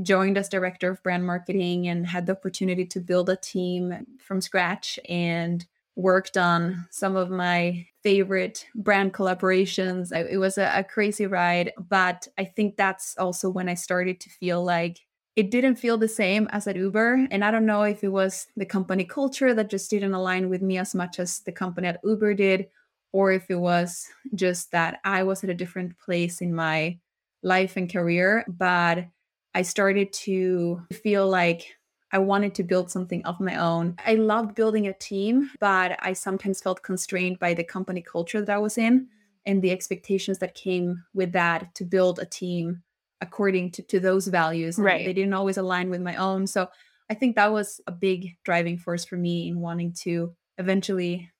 joined 0.00 0.38
as 0.38 0.48
director 0.48 0.90
of 0.90 1.02
brand 1.02 1.26
marketing 1.26 1.88
and 1.88 2.06
had 2.06 2.26
the 2.26 2.32
opportunity 2.32 2.86
to 2.86 3.00
build 3.00 3.28
a 3.28 3.36
team 3.36 4.06
from 4.18 4.40
scratch 4.40 4.98
and 5.08 5.66
worked 5.96 6.36
on 6.36 6.86
some 6.90 7.16
of 7.16 7.30
my 7.30 7.86
favorite 8.02 8.66
brand 8.74 9.12
collaborations. 9.12 10.12
It 10.12 10.38
was 10.38 10.58
a, 10.58 10.72
a, 10.74 10.84
crazy 10.84 11.26
ride, 11.26 11.72
but 11.88 12.26
I 12.38 12.44
think 12.44 12.76
that's 12.76 13.16
also 13.18 13.50
when 13.50 13.68
I 13.68 13.74
started 13.74 14.18
to 14.20 14.30
feel 14.30 14.64
like 14.64 15.00
it 15.36 15.50
didn't 15.50 15.76
feel 15.76 15.96
the 15.96 16.08
same 16.08 16.48
as 16.50 16.66
at 16.66 16.76
Uber. 16.76 17.28
And 17.30 17.44
I 17.44 17.50
don't 17.50 17.66
know 17.66 17.82
if 17.82 18.04
it 18.04 18.08
was 18.08 18.46
the 18.56 18.66
company 18.66 19.04
culture 19.04 19.54
that 19.54 19.70
just 19.70 19.90
didn't 19.90 20.14
align 20.14 20.48
with 20.48 20.62
me 20.62 20.78
as 20.78 20.94
much 20.94 21.18
as 21.18 21.40
the 21.40 21.52
company 21.52 21.88
at 21.88 22.00
Uber 22.04 22.34
did, 22.34 22.68
or 23.12 23.32
if 23.32 23.50
it 23.50 23.56
was 23.56 24.06
just 24.34 24.72
that 24.72 25.00
I 25.04 25.22
was 25.22 25.44
at 25.44 25.50
a 25.50 25.54
different 25.54 25.98
place 25.98 26.40
in 26.40 26.54
my 26.54 26.98
life 27.42 27.76
and 27.76 27.90
career. 27.90 28.44
But 28.48 29.06
I 29.54 29.62
started 29.62 30.12
to 30.24 30.82
feel 30.92 31.28
like 31.28 31.76
I 32.12 32.18
wanted 32.18 32.54
to 32.56 32.62
build 32.62 32.90
something 32.90 33.24
of 33.24 33.40
my 33.40 33.56
own. 33.56 33.96
I 34.04 34.14
loved 34.14 34.54
building 34.54 34.86
a 34.86 34.92
team, 34.92 35.50
but 35.60 35.96
I 36.00 36.12
sometimes 36.12 36.60
felt 36.60 36.82
constrained 36.82 37.38
by 37.38 37.54
the 37.54 37.64
company 37.64 38.02
culture 38.02 38.42
that 38.44 38.54
I 38.54 38.58
was 38.58 38.76
in 38.76 39.08
and 39.46 39.62
the 39.62 39.70
expectations 39.70 40.38
that 40.38 40.54
came 40.54 41.02
with 41.14 41.32
that 41.32 41.74
to 41.76 41.84
build 41.84 42.18
a 42.18 42.26
team 42.26 42.82
according 43.22 43.70
to, 43.70 43.82
to 43.82 43.98
those 43.98 44.26
values. 44.26 44.78
Right. 44.78 45.06
They 45.06 45.12
didn't 45.12 45.32
always 45.32 45.56
align 45.56 45.88
with 45.88 46.02
my 46.02 46.16
own. 46.16 46.46
So 46.46 46.68
I 47.08 47.14
think 47.14 47.36
that 47.36 47.52
was 47.52 47.80
a 47.86 47.92
big 47.92 48.36
driving 48.44 48.76
force 48.76 49.04
for 49.04 49.16
me 49.16 49.48
in 49.48 49.60
wanting 49.60 49.94
to 50.02 50.34
eventually 50.58 51.30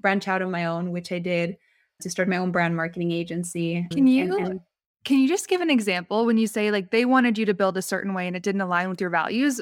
branch 0.00 0.26
out 0.26 0.42
on 0.42 0.50
my 0.50 0.64
own, 0.64 0.90
which 0.90 1.12
I 1.12 1.18
did 1.18 1.58
to 2.00 2.10
start 2.10 2.28
my 2.28 2.36
own 2.38 2.50
brand 2.50 2.76
marketing 2.76 3.12
agency. 3.12 3.86
Can 3.90 4.06
you 4.06 4.36
and, 4.36 4.46
and, 4.46 4.60
can 5.04 5.18
you 5.18 5.28
just 5.28 5.48
give 5.48 5.60
an 5.60 5.70
example 5.70 6.24
when 6.24 6.38
you 6.38 6.46
say 6.46 6.70
like 6.70 6.90
they 6.90 7.04
wanted 7.04 7.36
you 7.36 7.44
to 7.46 7.54
build 7.54 7.76
a 7.76 7.82
certain 7.82 8.14
way 8.14 8.26
and 8.26 8.36
it 8.36 8.42
didn't 8.42 8.62
align 8.62 8.88
with 8.88 9.00
your 9.00 9.10
values? 9.10 9.60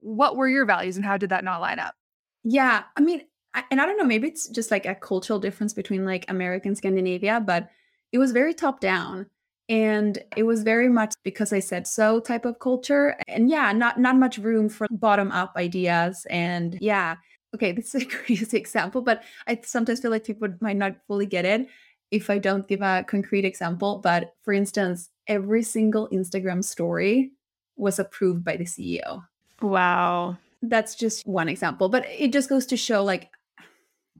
What 0.00 0.36
were 0.36 0.48
your 0.48 0.66
values 0.66 0.96
and 0.96 1.04
how 1.04 1.16
did 1.16 1.30
that 1.30 1.44
not 1.44 1.60
line 1.60 1.78
up? 1.78 1.94
Yeah, 2.44 2.84
I 2.96 3.00
mean, 3.00 3.22
I, 3.54 3.64
and 3.70 3.80
I 3.80 3.86
don't 3.86 3.98
know, 3.98 4.04
maybe 4.04 4.28
it's 4.28 4.48
just 4.48 4.70
like 4.70 4.86
a 4.86 4.94
cultural 4.94 5.38
difference 5.38 5.72
between 5.72 6.04
like 6.04 6.24
American 6.28 6.74
Scandinavia, 6.74 7.40
but 7.40 7.70
it 8.12 8.18
was 8.18 8.32
very 8.32 8.54
top 8.54 8.80
down 8.80 9.26
and 9.68 10.22
it 10.36 10.44
was 10.44 10.62
very 10.62 10.88
much 10.88 11.14
because 11.24 11.52
i 11.52 11.58
said 11.58 11.86
so 11.86 12.20
type 12.20 12.44
of 12.44 12.58
culture 12.58 13.16
and 13.26 13.50
yeah 13.50 13.72
not 13.72 13.98
not 13.98 14.16
much 14.16 14.38
room 14.38 14.68
for 14.68 14.86
bottom 14.90 15.32
up 15.32 15.52
ideas 15.56 16.26
and 16.30 16.78
yeah 16.80 17.16
okay 17.54 17.72
this 17.76 17.94
is 17.94 18.02
a 18.02 18.06
crazy 18.06 18.56
example 18.56 19.02
but 19.02 19.22
i 19.46 19.58
sometimes 19.64 20.00
feel 20.00 20.10
like 20.10 20.24
people 20.24 20.48
might 20.60 20.76
not 20.76 20.96
fully 21.06 21.26
get 21.26 21.44
it 21.44 21.66
if 22.10 22.30
i 22.30 22.38
don't 22.38 22.68
give 22.68 22.82
a 22.82 23.04
concrete 23.08 23.44
example 23.44 23.98
but 24.02 24.34
for 24.42 24.52
instance 24.52 25.10
every 25.26 25.62
single 25.62 26.08
instagram 26.10 26.62
story 26.62 27.32
was 27.76 27.98
approved 27.98 28.44
by 28.44 28.56
the 28.56 28.64
ceo 28.64 29.22
wow 29.62 30.36
that's 30.62 30.94
just 30.94 31.26
one 31.26 31.48
example 31.48 31.88
but 31.88 32.04
it 32.06 32.32
just 32.32 32.48
goes 32.48 32.66
to 32.66 32.76
show 32.76 33.04
like 33.04 33.30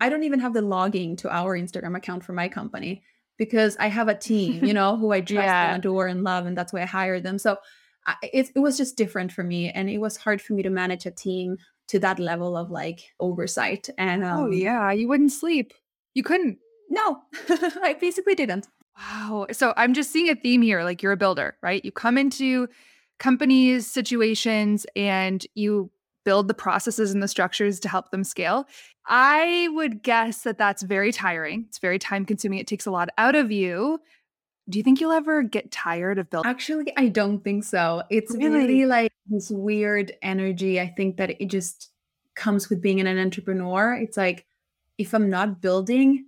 i 0.01 0.09
don't 0.09 0.23
even 0.23 0.41
have 0.41 0.55
the 0.55 0.63
logging 0.63 1.17
to 1.17 1.31
our 1.31 1.59
instagram 1.59 1.97
account 1.97 2.25
for 2.25 2.33
my 2.33 2.49
company 2.49 3.03
because 3.39 3.77
I 3.79 3.89
have 3.89 4.09
a 4.09 4.15
team, 4.15 4.65
you 4.65 4.75
know, 4.79 4.97
who 4.97 5.13
I 5.13 5.21
trust 5.21 5.45
yeah. 5.45 5.75
and 5.75 5.79
adore 5.79 6.07
and 6.07 6.25
love, 6.25 6.47
and 6.47 6.57
that's 6.57 6.73
why 6.73 6.83
I 6.83 6.87
hired 6.87 7.23
them. 7.23 7.39
So 7.39 7.59
I, 8.07 8.15
it, 8.23 8.51
it 8.55 8.59
was 8.59 8.77
just 8.77 8.97
different 8.97 9.33
for 9.33 9.43
me, 9.43 9.71
and 9.71 9.89
it 9.89 9.99
was 9.99 10.17
hard 10.17 10.41
for 10.41 10.55
me 10.55 10.63
to 10.63 10.71
manage 10.71 11.07
a 11.07 11.11
team 11.11 11.59
to 11.89 11.99
that 12.01 12.19
level 12.19 12.57
of 12.57 12.71
like 12.71 13.01
oversight. 13.21 13.89
And 13.99 14.25
oh, 14.25 14.29
um, 14.29 14.45
oh 14.45 14.51
yeah, 14.51 14.93
you 14.93 15.09
wouldn't 15.09 15.33
sleep. 15.33 15.73
You 16.15 16.23
couldn't. 16.23 16.59
No, 16.89 17.19
I 17.83 17.97
basically 18.01 18.35
didn't. 18.35 18.69
Wow. 18.99 19.47
So 19.53 19.75
I'm 19.77 19.93
just 19.93 20.11
seeing 20.11 20.31
a 20.31 20.35
theme 20.35 20.63
here. 20.63 20.83
Like 20.83 21.03
you're 21.03 21.13
a 21.13 21.17
builder, 21.17 21.57
right? 21.63 21.85
You 21.85 21.93
come 21.93 22.17
into 22.17 22.69
companies, 23.19 23.87
situations, 23.87 24.87
and 24.95 25.47
you 25.55 25.91
build 26.25 26.49
the 26.49 26.55
processes 26.55 27.13
and 27.13 27.23
the 27.23 27.29
structures 27.29 27.79
to 27.81 27.89
help 27.89 28.11
them 28.11 28.25
scale. 28.25 28.67
I 29.07 29.69
would 29.73 30.03
guess 30.03 30.43
that 30.43 30.59
that's 30.59 30.83
very 30.83 31.13
tiring. 31.13 31.67
It's 31.69 31.79
very 31.79 31.99
time 31.99 32.25
consuming. 32.25 32.59
It 32.59 32.67
takes 32.67 32.87
a 32.87 32.91
lot 32.91 33.09
out 33.17 33.37
of 33.37 33.53
you. 33.53 34.01
Do 34.69 34.79
you 34.79 34.83
think 34.83 35.01
you'll 35.01 35.13
ever 35.13 35.45
get 35.45 35.71
tired 35.71 36.19
of 36.19 36.29
building? 36.29 36.51
Actually, 36.51 36.93
I 36.97 37.09
don't 37.09 37.45
think 37.45 37.63
so. 37.63 38.03
It's 38.11 38.35
really, 38.35 38.59
really 38.59 38.87
like 38.87 39.13
this 39.29 39.49
weird 39.49 40.13
energy. 40.23 40.81
I 40.81 40.89
think 40.89 41.19
that 41.19 41.41
it 41.41 41.47
just 41.47 41.93
comes 42.35 42.69
with 42.69 42.83
being 42.83 43.01
an 43.01 43.07
entrepreneur. 43.07 43.95
It's 43.95 44.17
like 44.17 44.45
if 44.99 45.15
I'm 45.15 45.31
not 45.31 45.61
building, 45.61 46.27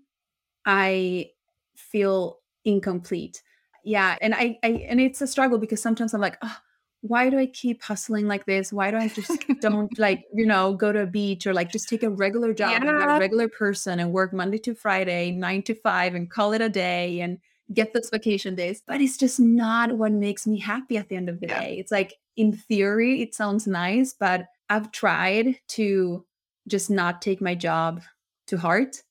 I 0.65 1.31
feel 1.75 2.39
incomplete. 2.65 3.43
Yeah, 3.85 4.17
and 4.21 4.35
I, 4.35 4.59
I 4.63 4.87
and 4.89 5.01
it's 5.01 5.21
a 5.21 5.27
struggle 5.27 5.59
because 5.59 5.83
sometimes 5.83 6.15
I'm 6.15 6.21
like, 6.21 6.39
oh, 6.43 6.57
why 7.01 7.31
do 7.31 7.39
I 7.39 7.47
keep 7.47 7.83
hustling 7.83 8.27
like 8.27 8.45
this? 8.47 8.73
Why 8.73 8.91
do 8.91 8.97
I 8.97 9.09
just 9.09 9.31
don't 9.61 9.97
like, 9.99 10.25
you 10.35 10.47
know, 10.47 10.75
go 10.75 10.93
to 10.93 11.03
a 11.03 11.07
beach 11.07 11.47
or 11.47 11.55
like 11.55 11.71
just 11.71 11.89
take 11.89 12.03
a 12.03 12.11
regular 12.11 12.53
job 12.53 12.83
yeah. 12.83 12.93
like 12.93 13.05
a 13.05 13.21
regular 13.21 13.49
person 13.49 14.01
and 14.01 14.13
work 14.13 14.33
Monday 14.33 14.59
to 14.59 14.75
Friday, 14.75 15.31
nine 15.31 15.63
to 15.63 15.75
five 15.75 16.15
and 16.15 16.31
call 16.31 16.53
it 16.53 16.61
a 16.61 16.69
day 16.69 17.21
and 17.21 17.39
get 17.73 17.93
those 17.93 18.11
vacation 18.11 18.55
days. 18.55 18.83
But 18.87 19.01
it's 19.01 19.17
just 19.17 19.39
not 19.39 19.97
what 19.97 20.13
makes 20.13 20.47
me 20.47 20.59
happy 20.59 20.97
at 20.97 21.09
the 21.09 21.17
end 21.17 21.29
of 21.29 21.41
the 21.41 21.47
yeah. 21.49 21.61
day. 21.61 21.77
It's 21.79 21.93
like 21.93 22.15
in 22.37 22.53
theory, 22.53 23.23
it 23.23 23.35
sounds 23.35 23.67
nice, 23.67 24.13
but 24.13 24.47
I've 24.69 24.91
tried 24.91 25.57
to 25.69 26.25
just 26.67 26.91
not 26.91 27.23
take 27.23 27.41
my 27.41 27.55
job 27.55 28.03
to 28.49 28.59
heart. 28.59 29.03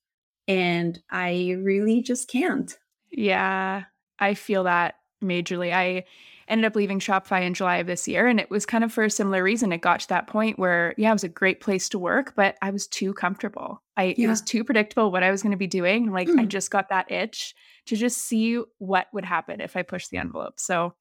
And 0.47 1.01
I 1.09 1.57
really 1.59 2.01
just 2.01 2.29
can't. 2.29 2.77
Yeah, 3.11 3.83
I 4.19 4.33
feel 4.33 4.63
that 4.63 4.95
majorly. 5.23 5.73
I 5.73 6.05
ended 6.47 6.65
up 6.65 6.75
leaving 6.75 6.99
Shopify 6.99 7.43
in 7.43 7.53
July 7.53 7.77
of 7.77 7.87
this 7.87 8.07
year. 8.07 8.27
And 8.27 8.39
it 8.39 8.49
was 8.49 8.65
kind 8.65 8.83
of 8.83 8.91
for 8.91 9.03
a 9.03 9.09
similar 9.09 9.43
reason. 9.43 9.71
It 9.71 9.81
got 9.81 9.99
to 10.01 10.09
that 10.09 10.27
point 10.27 10.57
where, 10.57 10.93
yeah, 10.97 11.09
it 11.09 11.13
was 11.13 11.23
a 11.23 11.29
great 11.29 11.59
place 11.59 11.89
to 11.89 11.99
work, 11.99 12.33
but 12.35 12.57
I 12.61 12.71
was 12.71 12.87
too 12.87 13.13
comfortable. 13.13 13.81
I 13.97 14.15
yeah. 14.17 14.25
it 14.25 14.29
was 14.29 14.41
too 14.41 14.63
predictable 14.63 15.11
what 15.11 15.23
I 15.23 15.31
was 15.31 15.41
going 15.41 15.51
to 15.51 15.57
be 15.57 15.67
doing. 15.67 16.11
Like 16.11 16.27
mm. 16.27 16.39
I 16.39 16.45
just 16.45 16.71
got 16.71 16.89
that 16.89 17.11
itch 17.11 17.53
to 17.87 17.95
just 17.95 18.17
see 18.19 18.61
what 18.77 19.07
would 19.13 19.25
happen 19.25 19.61
if 19.61 19.75
I 19.75 19.81
pushed 19.81 20.09
the 20.09 20.17
envelope. 20.17 20.59
So 20.59 20.93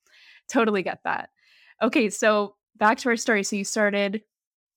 totally 0.49 0.83
get 0.83 1.01
that. 1.05 1.31
Okay, 1.83 2.11
so 2.11 2.57
back 2.77 2.99
to 2.99 3.09
our 3.09 3.17
story. 3.17 3.43
So 3.45 3.57
you 3.57 3.65
started 3.65 4.23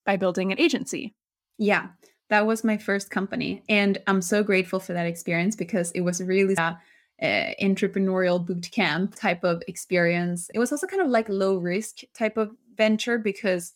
by 0.06 0.18
building 0.18 0.52
an 0.52 0.60
agency. 0.60 1.16
Yeah. 1.58 1.88
That 2.30 2.46
was 2.46 2.64
my 2.64 2.78
first 2.78 3.10
company. 3.10 3.64
And 3.68 3.98
I'm 4.06 4.22
so 4.22 4.44
grateful 4.44 4.80
for 4.80 4.94
that 4.94 5.08
experience 5.08 5.56
because 5.56 5.92
it 5.92 6.02
was 6.02 6.22
really 6.22 6.56
uh, 6.58 6.76
uh, 7.22 7.52
entrepreneurial 7.62 8.46
boot 8.46 8.70
camp 8.72 9.16
type 9.16 9.44
of 9.44 9.62
experience. 9.68 10.50
It 10.54 10.60
was 10.60 10.72
also 10.72 10.88
kind 10.88 11.02
of 11.02 11.10
like 11.10 11.28
low 11.30 11.58
risk 11.58 12.00
type 12.14 12.38
of 12.38 12.52
venture 12.76 13.18
because 13.18 13.74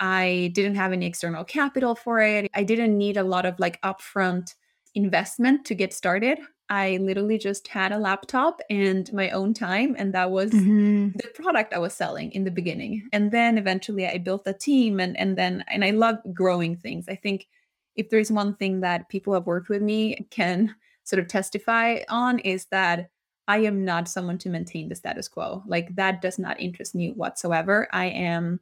I 0.00 0.50
didn't 0.54 0.76
have 0.76 0.92
any 0.92 1.06
external 1.06 1.44
capital 1.44 1.94
for 1.94 2.20
it. 2.20 2.50
I 2.54 2.64
didn't 2.64 2.96
need 2.96 3.16
a 3.18 3.22
lot 3.22 3.44
of 3.44 3.60
like 3.60 3.80
upfront 3.82 4.54
investment 4.94 5.66
to 5.66 5.74
get 5.74 5.92
started. 5.92 6.38
I 6.70 6.98
literally 6.98 7.36
just 7.36 7.66
had 7.68 7.92
a 7.92 7.98
laptop 7.98 8.60
and 8.70 9.12
my 9.12 9.30
own 9.30 9.54
time, 9.54 9.96
and 9.98 10.14
that 10.14 10.30
was 10.30 10.52
mm-hmm. 10.52 11.10
the 11.16 11.28
product 11.34 11.74
I 11.74 11.78
was 11.78 11.92
selling 11.92 12.30
in 12.30 12.44
the 12.44 12.50
beginning. 12.50 13.08
And 13.12 13.32
then 13.32 13.58
eventually 13.58 14.06
I 14.06 14.18
built 14.18 14.46
a 14.46 14.52
team, 14.52 15.00
and 15.00 15.16
and 15.18 15.36
then 15.36 15.64
and 15.68 15.84
I 15.84 15.90
love 15.90 16.16
growing 16.32 16.76
things. 16.76 17.08
I 17.08 17.16
think 17.16 17.48
if 17.96 18.08
there's 18.08 18.30
one 18.30 18.54
thing 18.54 18.80
that 18.80 19.08
people 19.08 19.34
have 19.34 19.46
worked 19.46 19.68
with 19.68 19.82
me 19.82 20.26
can 20.30 20.74
sort 21.10 21.20
of 21.20 21.28
testify 21.28 21.98
on 22.08 22.38
is 22.38 22.66
that 22.70 23.10
I 23.48 23.58
am 23.58 23.84
not 23.84 24.08
someone 24.08 24.38
to 24.38 24.48
maintain 24.48 24.88
the 24.88 24.94
status 24.94 25.26
quo. 25.26 25.64
Like 25.66 25.96
that 25.96 26.22
does 26.22 26.38
not 26.38 26.60
interest 26.60 26.94
me 26.94 27.10
whatsoever. 27.10 27.88
I 27.92 28.06
am 28.06 28.60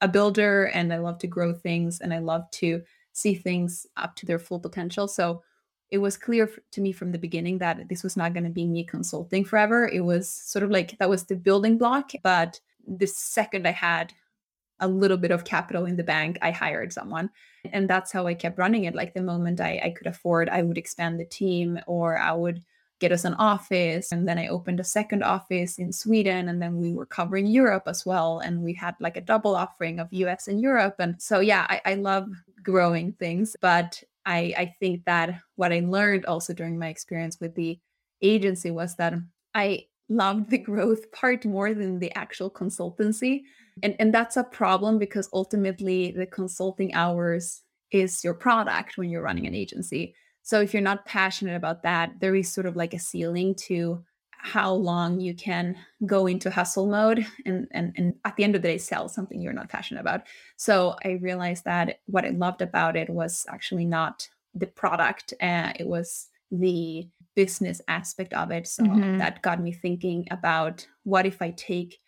a 0.00 0.06
builder 0.06 0.66
and 0.66 0.92
I 0.92 0.98
love 0.98 1.18
to 1.18 1.26
grow 1.26 1.52
things 1.52 2.00
and 2.00 2.14
I 2.14 2.18
love 2.18 2.48
to 2.52 2.82
see 3.12 3.34
things 3.34 3.84
up 3.96 4.14
to 4.16 4.26
their 4.26 4.38
full 4.38 4.60
potential. 4.60 5.08
So 5.08 5.42
it 5.90 5.98
was 5.98 6.16
clear 6.16 6.48
to 6.70 6.80
me 6.80 6.92
from 6.92 7.10
the 7.10 7.18
beginning 7.18 7.58
that 7.58 7.88
this 7.88 8.04
was 8.04 8.16
not 8.16 8.32
going 8.32 8.44
to 8.44 8.50
be 8.50 8.64
me 8.64 8.84
consulting 8.84 9.44
forever. 9.44 9.88
It 9.88 10.02
was 10.02 10.28
sort 10.28 10.62
of 10.62 10.70
like 10.70 10.96
that 10.98 11.10
was 11.10 11.24
the 11.24 11.34
building 11.34 11.76
block. 11.76 12.12
But 12.22 12.60
the 12.86 13.08
second 13.08 13.66
I 13.66 13.72
had 13.72 14.12
a 14.80 14.88
little 14.88 15.16
bit 15.16 15.30
of 15.30 15.44
capital 15.44 15.84
in 15.86 15.96
the 15.96 16.04
bank, 16.04 16.38
I 16.42 16.50
hired 16.50 16.92
someone. 16.92 17.30
And 17.72 17.88
that's 17.88 18.12
how 18.12 18.26
I 18.26 18.34
kept 18.34 18.58
running 18.58 18.84
it. 18.84 18.94
Like 18.94 19.14
the 19.14 19.22
moment 19.22 19.60
I, 19.60 19.80
I 19.84 19.90
could 19.90 20.06
afford, 20.06 20.48
I 20.48 20.62
would 20.62 20.78
expand 20.78 21.18
the 21.18 21.24
team 21.24 21.78
or 21.86 22.18
I 22.18 22.32
would 22.32 22.62
get 23.00 23.12
us 23.12 23.24
an 23.24 23.34
office. 23.34 24.12
And 24.12 24.26
then 24.26 24.38
I 24.38 24.48
opened 24.48 24.80
a 24.80 24.84
second 24.84 25.22
office 25.22 25.78
in 25.78 25.92
Sweden. 25.92 26.48
And 26.48 26.60
then 26.60 26.78
we 26.78 26.92
were 26.92 27.06
covering 27.06 27.46
Europe 27.46 27.84
as 27.86 28.04
well. 28.04 28.40
And 28.40 28.62
we 28.62 28.74
had 28.74 28.94
like 29.00 29.16
a 29.16 29.20
double 29.20 29.54
offering 29.54 30.00
of 30.00 30.08
US 30.12 30.48
and 30.48 30.60
Europe. 30.60 30.96
And 30.98 31.20
so, 31.20 31.40
yeah, 31.40 31.66
I, 31.68 31.80
I 31.84 31.94
love 31.94 32.28
growing 32.62 33.12
things. 33.12 33.56
But 33.60 34.02
I, 34.26 34.54
I 34.56 34.74
think 34.78 35.04
that 35.06 35.40
what 35.56 35.72
I 35.72 35.80
learned 35.80 36.26
also 36.26 36.52
during 36.52 36.78
my 36.78 36.88
experience 36.88 37.38
with 37.40 37.54
the 37.54 37.78
agency 38.20 38.70
was 38.70 38.96
that 38.96 39.14
I 39.54 39.86
loved 40.08 40.50
the 40.50 40.58
growth 40.58 41.10
part 41.12 41.44
more 41.44 41.74
than 41.74 41.98
the 41.98 42.14
actual 42.16 42.50
consultancy. 42.50 43.42
And, 43.82 43.96
and 43.98 44.14
that's 44.14 44.36
a 44.36 44.44
problem 44.44 44.98
because 44.98 45.28
ultimately 45.32 46.12
the 46.12 46.26
consulting 46.26 46.94
hours 46.94 47.62
is 47.90 48.22
your 48.22 48.34
product 48.34 48.98
when 48.98 49.10
you're 49.10 49.22
running 49.22 49.46
an 49.46 49.54
agency. 49.54 50.14
So 50.42 50.60
if 50.60 50.72
you're 50.72 50.82
not 50.82 51.06
passionate 51.06 51.56
about 51.56 51.82
that, 51.82 52.20
there 52.20 52.34
is 52.34 52.52
sort 52.52 52.66
of 52.66 52.76
like 52.76 52.94
a 52.94 52.98
ceiling 52.98 53.54
to 53.66 54.04
how 54.40 54.72
long 54.72 55.20
you 55.20 55.34
can 55.34 55.76
go 56.06 56.26
into 56.26 56.48
hustle 56.48 56.86
mode 56.86 57.26
and, 57.44 57.66
and 57.72 57.92
and 57.96 58.14
at 58.24 58.36
the 58.36 58.44
end 58.44 58.54
of 58.54 58.62
the 58.62 58.68
day 58.68 58.78
sell 58.78 59.08
something 59.08 59.40
you're 59.40 59.52
not 59.52 59.68
passionate 59.68 60.00
about. 60.00 60.22
So 60.56 60.96
I 61.04 61.18
realized 61.20 61.64
that 61.64 61.98
what 62.06 62.24
I 62.24 62.30
loved 62.30 62.62
about 62.62 62.96
it 62.96 63.10
was 63.10 63.44
actually 63.48 63.84
not 63.84 64.28
the 64.54 64.68
product, 64.68 65.34
uh, 65.42 65.72
it 65.78 65.86
was 65.86 66.28
the 66.50 67.08
business 67.34 67.80
aspect 67.88 68.32
of 68.32 68.50
it. 68.50 68.66
So 68.66 68.84
mm-hmm. 68.84 69.18
that 69.18 69.42
got 69.42 69.60
me 69.60 69.72
thinking 69.72 70.26
about 70.30 70.86
what 71.04 71.26
if 71.26 71.42
I 71.42 71.50
take 71.50 71.98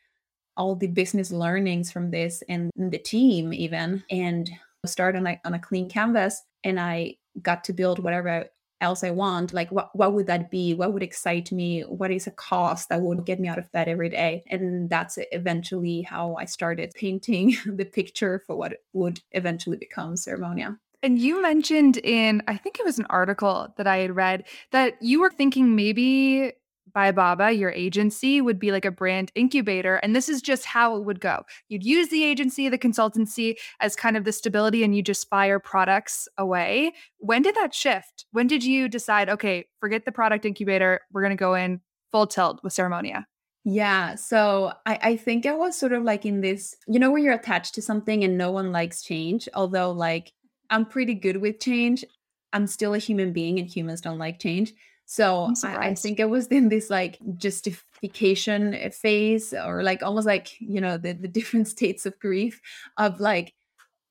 all 0.61 0.77
the 0.77 0.87
business 0.87 1.31
learnings 1.31 1.91
from 1.91 2.11
this 2.11 2.43
and 2.47 2.71
the 2.77 2.99
team 2.99 3.55
even 3.55 4.05
and 4.11 4.51
start 4.85 5.17
on 5.17 5.27
a, 5.27 5.41
on 5.47 5.55
a 5.55 5.59
clean 5.59 5.89
canvas 5.89 6.43
and 6.65 6.79
I 6.79 7.17
got 7.41 7.65
to 7.65 7.73
build 7.73 7.99
whatever 7.99 8.45
else 8.83 9.03
I 9.03 9.11
want, 9.11 9.55
like 9.55 9.71
what 9.71 9.89
what 9.95 10.13
would 10.13 10.27
that 10.27 10.51
be? 10.51 10.75
What 10.75 10.93
would 10.93 11.03
excite 11.03 11.51
me? 11.51 11.81
What 11.83 12.11
is 12.11 12.27
a 12.27 12.31
cost 12.31 12.91
that 12.91 13.01
would 13.01 13.25
get 13.25 13.41
me 13.41 13.49
out 13.49 13.59
of 13.59 13.73
bed 13.73 13.89
every 13.89 14.11
day? 14.11 14.43
And 14.51 14.91
that's 14.91 15.19
eventually 15.33 16.03
how 16.03 16.35
I 16.35 16.45
started 16.45 16.93
painting 16.95 17.57
the 17.67 17.87
picture 17.87 18.43
for 18.47 18.55
what 18.55 18.75
would 18.93 19.21
eventually 19.33 19.79
become 19.79 20.15
Ceremonia. 20.15 20.79
And 21.03 21.19
you 21.19 21.41
mentioned 21.41 21.97
in, 21.97 22.43
I 22.47 22.59
think 22.59 22.79
it 22.79 22.85
was 22.85 22.99
an 22.99 23.07
article 23.09 23.73
that 23.79 23.87
I 23.87 23.99
had 23.99 24.15
read, 24.15 24.45
that 24.73 24.99
you 25.01 25.21
were 25.21 25.31
thinking 25.31 25.75
maybe 25.75 26.53
by 26.93 27.13
Baba, 27.13 27.53
your 27.53 27.71
agency 27.71 28.41
would 28.41 28.59
be 28.59 28.73
like 28.73 28.85
a 28.85 28.91
brand 28.91 29.33
incubator. 29.35 29.97
And 29.97 30.15
this 30.15 30.29
is 30.29 30.43
just 30.43 30.65
how 30.65 30.97
it 30.97 31.05
would 31.05 31.21
go. 31.21 31.43
You'd 31.69 31.85
use 31.85 32.09
the 32.09 32.25
agency, 32.25 32.69
the 32.69 32.79
consultancy 32.79 33.57
as 33.81 33.97
kind 33.97 34.17
of 34.17 34.25
the 34.25 34.33
stability, 34.33 34.85
and 34.85 34.95
you 34.97 35.03
just 35.03 35.29
fire 35.29 35.59
products 35.59 36.29
away. 36.39 36.93
When 37.19 37.43
did 37.43 37.55
that 37.57 37.75
shift? 37.75 38.27
When 38.33 38.47
did 38.47 38.65
you 38.65 38.89
decide, 38.89 39.29
okay, 39.29 39.67
forget 39.81 40.05
the 40.05 40.13
product 40.13 40.45
incubator, 40.45 41.01
we're 41.13 41.23
going 41.23 41.31
to 41.31 41.37
go 41.37 41.55
in 41.55 41.81
full 42.11 42.27
tilt 42.27 42.61
with 42.63 42.73
Ceremonia? 42.73 43.25
Yeah. 43.65 44.15
So 44.15 44.73
I, 44.87 44.99
I 45.03 45.17
think 45.17 45.45
I 45.45 45.53
was 45.53 45.79
sort 45.79 45.93
of 45.93 46.03
like 46.03 46.25
in 46.25 46.41
this, 46.41 46.75
you 46.89 46.99
know, 46.99 47.11
where 47.11 47.21
you're 47.21 47.35
attached 47.35 47.75
to 47.75 47.83
something 47.83 48.25
and 48.25 48.39
no 48.39 48.51
one 48.51 48.73
likes 48.73 49.03
change. 49.03 49.49
Although, 49.55 49.93
like, 49.93 50.33
I'm 50.71 50.87
pretty 50.87 51.15
good 51.15 51.39
with 51.39 51.61
change. 51.61 52.05
I'm 52.53 52.67
still 52.67 52.95
a 52.95 52.99
human 52.99 53.33
being 53.33 53.59
and 53.59 53.69
humans 53.69 54.01
don't 54.01 54.19
like 54.19 54.41
change. 54.41 54.73
So 55.11 55.53
I, 55.65 55.89
I, 55.89 55.95
think 55.97 56.21
it 56.21 56.31
was 56.31 56.47
in 56.47 56.69
this 56.69 56.89
like 56.89 57.19
justification 57.37 58.75
eh, 58.75 58.91
phase 58.91 59.53
or 59.53 59.83
like 59.83 60.05
almost 60.05 60.25
like, 60.25 60.55
you 60.61 60.81
know, 60.81 60.99
the, 60.99 61.15
the 61.15 61.27
different 61.39 61.67
states 61.67 62.07
of 62.07 62.17
grief 62.21 62.61
of 62.97 63.19
like, 63.19 63.53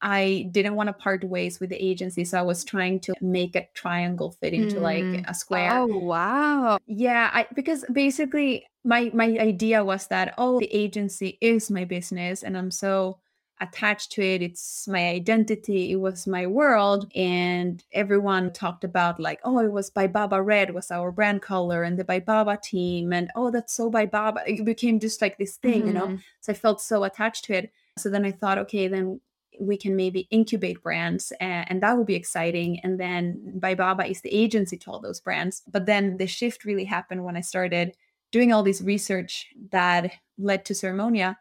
I 0.02 0.50
didn't 0.52 0.76
want 0.76 0.88
to 0.88 0.94
part 0.94 1.24
ways 1.24 1.62
with 1.62 1.70
the 1.70 1.82
agency. 1.82 2.26
So 2.26 2.38
I 2.38 2.42
was 2.42 2.66
trying 2.66 3.00
to 3.02 3.14
make 3.22 3.56
a 3.56 3.70
triangle 3.74 4.36
fit 4.42 4.54
into 4.54 4.76
mm. 4.76 4.82
like 4.82 5.26
a 5.26 5.34
square. 5.34 5.72
Oh, 5.72 5.86
wow. 5.86 6.80
Yeah. 6.86 7.30
I, 7.34 7.48
because 7.56 7.86
basically 7.94 8.68
my, 8.84 9.10
my 9.14 9.38
idea 9.40 9.86
was 9.86 10.08
that, 10.08 10.34
oh, 10.38 10.60
the 10.60 10.74
agency 10.76 11.38
is 11.40 11.72
my 11.72 11.86
business 11.86 12.44
and 12.44 12.58
I'm 12.58 12.72
so 12.72 13.20
attached 13.62 14.12
to 14.14 14.22
it. 14.22 14.42
It's 14.42 14.88
my 14.88 15.10
identity. 15.10 15.92
It 15.92 15.98
was 15.98 16.28
my 16.28 16.48
world. 16.48 17.12
And 17.16 17.84
everyone 17.92 18.54
talked 18.54 18.84
about 18.84 19.20
like, 19.20 19.40
oh, 19.44 19.60
it 19.60 19.72
was 19.72 19.90
by 19.90 20.08
Baba 20.08 20.42
Red 20.42 20.74
was 20.74 20.92
our 20.92 21.12
brand 21.12 21.42
color 21.42 21.84
and 21.84 21.98
the 21.98 22.04
by 22.04 22.20
Baba 22.20 22.58
team. 22.62 23.14
And 23.14 23.30
oh, 23.36 23.52
that's 23.52 23.74
so 23.74 23.90
by 23.90 24.06
Baba. 24.06 24.42
It 24.48 24.64
became 24.66 25.00
just 25.00 25.22
like 25.22 25.38
this 25.38 25.58
thing, 25.58 25.80
mm-hmm. 25.80 25.88
you 25.88 25.94
know? 25.94 26.08
Mm-hmm. 26.08 26.16
So 26.42 26.54
I 26.54 26.56
felt 26.56 26.82
so 26.82 27.04
attached 27.04 27.46
to 27.46 27.54
it. 27.54 27.72
So 27.98 28.10
then 28.10 28.26
I 28.26 28.32
thought, 28.32 28.58
okay, 28.60 28.88
then 28.88 29.20
we 29.60 29.78
can 29.78 29.96
maybe 29.96 30.28
incubate 30.32 30.82
brands 30.82 31.34
and, 31.42 31.70
and, 31.70 31.84
that 31.84 31.98
will 31.98 32.06
be 32.06 32.16
exciting. 32.16 32.80
And 32.82 32.98
then 32.98 33.60
by 33.60 33.76
Baba 33.76 34.06
is 34.06 34.22
the 34.22 34.34
agency 34.34 34.78
to 34.78 34.92
all 34.92 35.02
those 35.02 35.20
brands. 35.20 35.64
But 35.70 35.86
then 35.86 36.16
the 36.16 36.28
shift 36.28 36.64
really 36.64 36.86
happened 36.86 37.26
when 37.26 37.36
I 37.36 37.42
started 37.42 37.94
doing 38.32 38.54
all 38.54 38.64
this 38.64 38.80
research 38.82 39.48
that 39.72 40.14
led 40.38 40.64
to 40.66 40.74
Ceremonia 40.74 41.36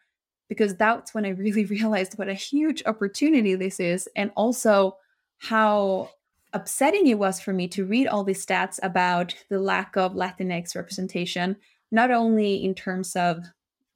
because 0.48 0.74
that's 0.74 1.14
when 1.14 1.24
I 1.24 1.30
really 1.30 1.64
realized 1.76 2.18
what 2.18 2.28
a 2.28 2.34
huge 2.34 2.82
opportunity 2.86 3.54
this 3.54 3.80
is. 3.80 4.08
And 4.16 4.30
also 4.36 4.96
how 5.38 6.10
upsetting 6.52 7.06
it 7.06 7.18
was 7.18 7.40
for 7.40 7.52
me 7.52 7.68
to 7.68 7.84
read 7.84 8.06
all 8.06 8.24
these 8.24 8.44
stats 8.44 8.78
about 8.82 9.34
the 9.50 9.60
lack 9.60 9.96
of 9.96 10.14
Latinx 10.14 10.74
representation, 10.74 11.56
not 11.90 12.10
only 12.10 12.64
in 12.64 12.74
terms 12.74 13.14
of 13.16 13.44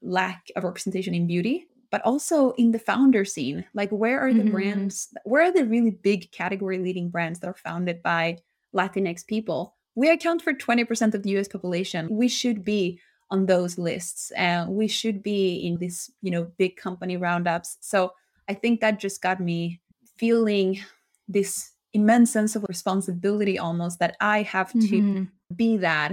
lack 0.02 0.50
of 0.56 0.64
representation 0.64 1.14
in 1.14 1.26
beauty, 1.26 1.66
but 1.90 2.02
also 2.02 2.52
in 2.52 2.72
the 2.72 2.78
founder 2.78 3.24
scene. 3.24 3.64
Like, 3.74 3.90
where 3.90 4.18
are 4.20 4.32
the 4.32 4.40
mm-hmm. 4.40 4.52
brands? 4.52 5.08
Where 5.24 5.42
are 5.42 5.52
the 5.52 5.66
really 5.66 5.90
big 5.90 6.32
category 6.32 6.78
leading 6.78 7.10
brands 7.10 7.40
that 7.40 7.48
are 7.48 7.54
founded 7.54 8.02
by 8.02 8.38
Latinx 8.74 9.26
people? 9.26 9.76
We 9.94 10.10
account 10.10 10.40
for 10.40 10.54
20% 10.54 11.14
of 11.14 11.22
the 11.22 11.36
US 11.36 11.48
population. 11.48 12.08
We 12.10 12.28
should 12.28 12.64
be 12.64 12.98
on 13.32 13.46
those 13.46 13.78
lists 13.78 14.30
and 14.32 14.68
we 14.70 14.86
should 14.86 15.22
be 15.22 15.66
in 15.66 15.78
this 15.78 16.10
you 16.20 16.30
know 16.30 16.44
big 16.58 16.76
company 16.76 17.16
roundups 17.16 17.78
so 17.80 18.12
i 18.48 18.52
think 18.54 18.80
that 18.80 19.00
just 19.00 19.22
got 19.22 19.40
me 19.40 19.80
feeling 20.16 20.78
this 21.26 21.72
immense 21.94 22.30
sense 22.30 22.54
of 22.54 22.64
responsibility 22.68 23.58
almost 23.58 23.98
that 23.98 24.16
i 24.20 24.42
have 24.42 24.70
to 24.72 24.78
mm-hmm. 24.78 25.24
be 25.56 25.78
that 25.78 26.12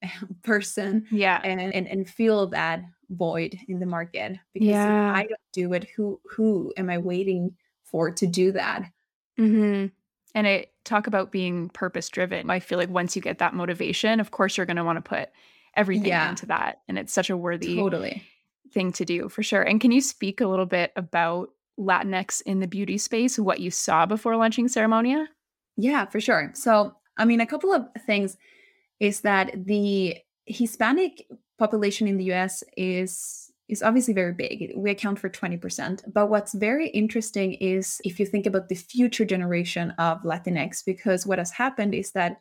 person 0.44 1.04
yeah 1.10 1.40
and, 1.42 1.60
and 1.60 1.88
and 1.88 2.08
feel 2.08 2.46
that 2.46 2.82
void 3.10 3.58
in 3.66 3.80
the 3.80 3.86
market 3.86 4.38
because 4.54 4.68
yeah. 4.68 5.10
if 5.10 5.16
i 5.16 5.22
don't 5.22 5.52
do 5.52 5.72
it 5.72 5.88
who 5.96 6.20
who 6.24 6.72
am 6.76 6.88
i 6.88 6.96
waiting 6.96 7.52
for 7.82 8.12
to 8.12 8.28
do 8.28 8.52
that 8.52 8.84
mm-hmm. 9.36 9.86
and 10.36 10.46
i 10.46 10.64
talk 10.84 11.08
about 11.08 11.32
being 11.32 11.68
purpose 11.70 12.08
driven 12.08 12.48
i 12.48 12.60
feel 12.60 12.78
like 12.78 12.88
once 12.88 13.16
you 13.16 13.22
get 13.22 13.38
that 13.38 13.54
motivation 13.54 14.20
of 14.20 14.30
course 14.30 14.56
you're 14.56 14.66
going 14.66 14.76
to 14.76 14.84
want 14.84 14.96
to 14.96 15.08
put 15.08 15.30
everything 15.76 16.08
yeah. 16.08 16.30
into 16.30 16.46
that. 16.46 16.80
And 16.88 16.98
it's 16.98 17.12
such 17.12 17.30
a 17.30 17.36
worthy 17.36 17.76
totally 17.76 18.22
thing 18.72 18.92
to 18.92 19.04
do 19.04 19.28
for 19.28 19.42
sure. 19.42 19.62
And 19.62 19.80
can 19.80 19.90
you 19.90 20.00
speak 20.00 20.40
a 20.40 20.46
little 20.46 20.66
bit 20.66 20.92
about 20.96 21.50
Latinx 21.78 22.42
in 22.42 22.60
the 22.60 22.68
beauty 22.68 22.98
space, 22.98 23.38
what 23.38 23.60
you 23.60 23.70
saw 23.70 24.06
before 24.06 24.36
launching 24.36 24.66
Ceremonia? 24.66 25.26
Yeah, 25.76 26.06
for 26.06 26.20
sure. 26.20 26.50
So, 26.54 26.94
I 27.16 27.24
mean, 27.24 27.40
a 27.40 27.46
couple 27.46 27.72
of 27.72 27.86
things 28.06 28.36
is 28.98 29.22
that 29.22 29.52
the 29.66 30.16
Hispanic 30.46 31.26
population 31.58 32.06
in 32.06 32.16
the 32.16 32.32
US 32.32 32.62
is 32.76 33.50
is 33.68 33.82
obviously 33.84 34.12
very 34.12 34.32
big. 34.32 34.72
We 34.76 34.90
account 34.90 35.20
for 35.20 35.30
20%. 35.30 36.12
But 36.12 36.28
what's 36.28 36.52
very 36.54 36.88
interesting 36.88 37.54
is 37.54 38.00
if 38.04 38.18
you 38.18 38.26
think 38.26 38.44
about 38.44 38.68
the 38.68 38.74
future 38.74 39.24
generation 39.24 39.92
of 39.92 40.22
Latinx, 40.22 40.84
because 40.84 41.24
what 41.24 41.38
has 41.38 41.52
happened 41.52 41.94
is 41.94 42.10
that 42.10 42.40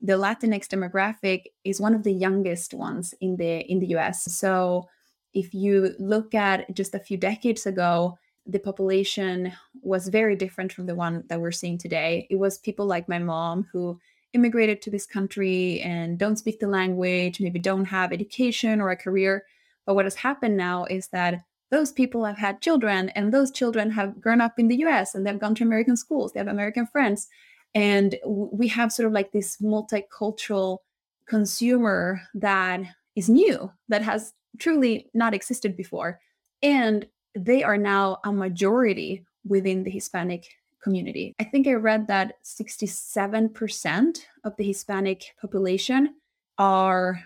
the 0.00 0.14
Latinx 0.14 0.66
demographic 0.66 1.44
is 1.64 1.80
one 1.80 1.94
of 1.94 2.02
the 2.02 2.12
youngest 2.12 2.72
ones 2.74 3.14
in 3.20 3.36
the 3.36 3.60
in 3.70 3.80
the 3.80 3.88
US. 3.96 4.24
So 4.32 4.88
if 5.34 5.54
you 5.54 5.94
look 5.98 6.34
at 6.34 6.74
just 6.74 6.94
a 6.94 6.98
few 6.98 7.16
decades 7.16 7.66
ago, 7.66 8.18
the 8.46 8.58
population 8.58 9.52
was 9.82 10.08
very 10.08 10.34
different 10.36 10.72
from 10.72 10.86
the 10.86 10.94
one 10.94 11.24
that 11.28 11.40
we're 11.40 11.52
seeing 11.52 11.78
today. 11.78 12.26
It 12.30 12.36
was 12.36 12.58
people 12.58 12.86
like 12.86 13.08
my 13.08 13.18
mom 13.18 13.66
who 13.72 14.00
immigrated 14.32 14.80
to 14.82 14.90
this 14.90 15.06
country 15.06 15.80
and 15.82 16.18
don't 16.18 16.36
speak 16.36 16.60
the 16.60 16.66
language, 16.66 17.40
maybe 17.40 17.58
don't 17.58 17.84
have 17.84 18.12
education 18.12 18.80
or 18.80 18.90
a 18.90 18.96
career. 18.96 19.44
But 19.86 19.94
what 19.94 20.06
has 20.06 20.14
happened 20.16 20.56
now 20.56 20.84
is 20.84 21.08
that 21.08 21.42
those 21.70 21.92
people 21.92 22.24
have 22.24 22.38
had 22.38 22.60
children 22.60 23.10
and 23.10 23.32
those 23.32 23.50
children 23.50 23.90
have 23.90 24.20
grown 24.20 24.40
up 24.40 24.58
in 24.58 24.68
the 24.68 24.78
US 24.86 25.14
and 25.14 25.26
they've 25.26 25.38
gone 25.38 25.54
to 25.56 25.64
American 25.64 25.96
schools, 25.96 26.32
they 26.32 26.40
have 26.40 26.48
American 26.48 26.86
friends 26.86 27.28
and 27.74 28.16
we 28.26 28.68
have 28.68 28.92
sort 28.92 29.06
of 29.06 29.12
like 29.12 29.32
this 29.32 29.58
multicultural 29.58 30.78
consumer 31.26 32.20
that 32.34 32.80
is 33.14 33.28
new 33.28 33.70
that 33.88 34.02
has 34.02 34.32
truly 34.58 35.08
not 35.14 35.34
existed 35.34 35.76
before 35.76 36.20
and 36.62 37.06
they 37.34 37.62
are 37.62 37.78
now 37.78 38.18
a 38.24 38.32
majority 38.32 39.24
within 39.46 39.84
the 39.84 39.90
hispanic 39.90 40.48
community 40.82 41.34
i 41.38 41.44
think 41.44 41.68
i 41.68 41.72
read 41.72 42.08
that 42.08 42.34
67% 42.44 44.18
of 44.44 44.56
the 44.56 44.64
hispanic 44.64 45.34
population 45.40 46.14
are 46.58 47.22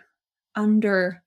under 0.55 1.23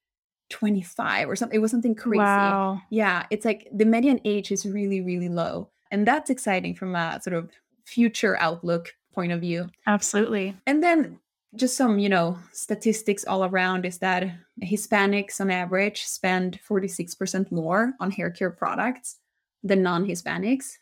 25 0.49 1.29
or 1.29 1.35
something 1.35 1.57
it 1.57 1.61
was 1.61 1.71
something 1.71 1.95
crazy 1.95 2.19
wow. 2.19 2.79
yeah 2.89 3.25
it's 3.31 3.45
like 3.45 3.67
the 3.73 3.85
median 3.85 4.19
age 4.23 4.51
is 4.51 4.65
really 4.65 5.01
really 5.01 5.29
low 5.29 5.69
and 5.91 6.07
that's 6.07 6.29
exciting 6.29 6.75
from 6.75 6.95
a 6.95 7.19
sort 7.21 7.35
of 7.35 7.49
future 7.85 8.37
outlook 8.39 8.93
point 9.17 9.31
of 9.31 9.41
view. 9.41 9.67
Absolutely. 9.87 10.55
And 10.67 10.83
then 10.83 11.19
just 11.55 11.75
some, 11.75 11.97
you 11.97 12.07
know, 12.07 12.37
statistics 12.51 13.25
all 13.25 13.45
around 13.45 13.83
is 13.83 13.97
that 13.97 14.31
Hispanics 14.63 15.41
on 15.41 15.49
average 15.49 16.03
spend 16.03 16.59
46% 16.69 17.51
more 17.51 17.93
on 17.99 18.11
hair 18.11 18.29
care 18.29 18.51
products 18.51 19.17
than 19.63 19.81
non-Hispanics, 19.81 20.73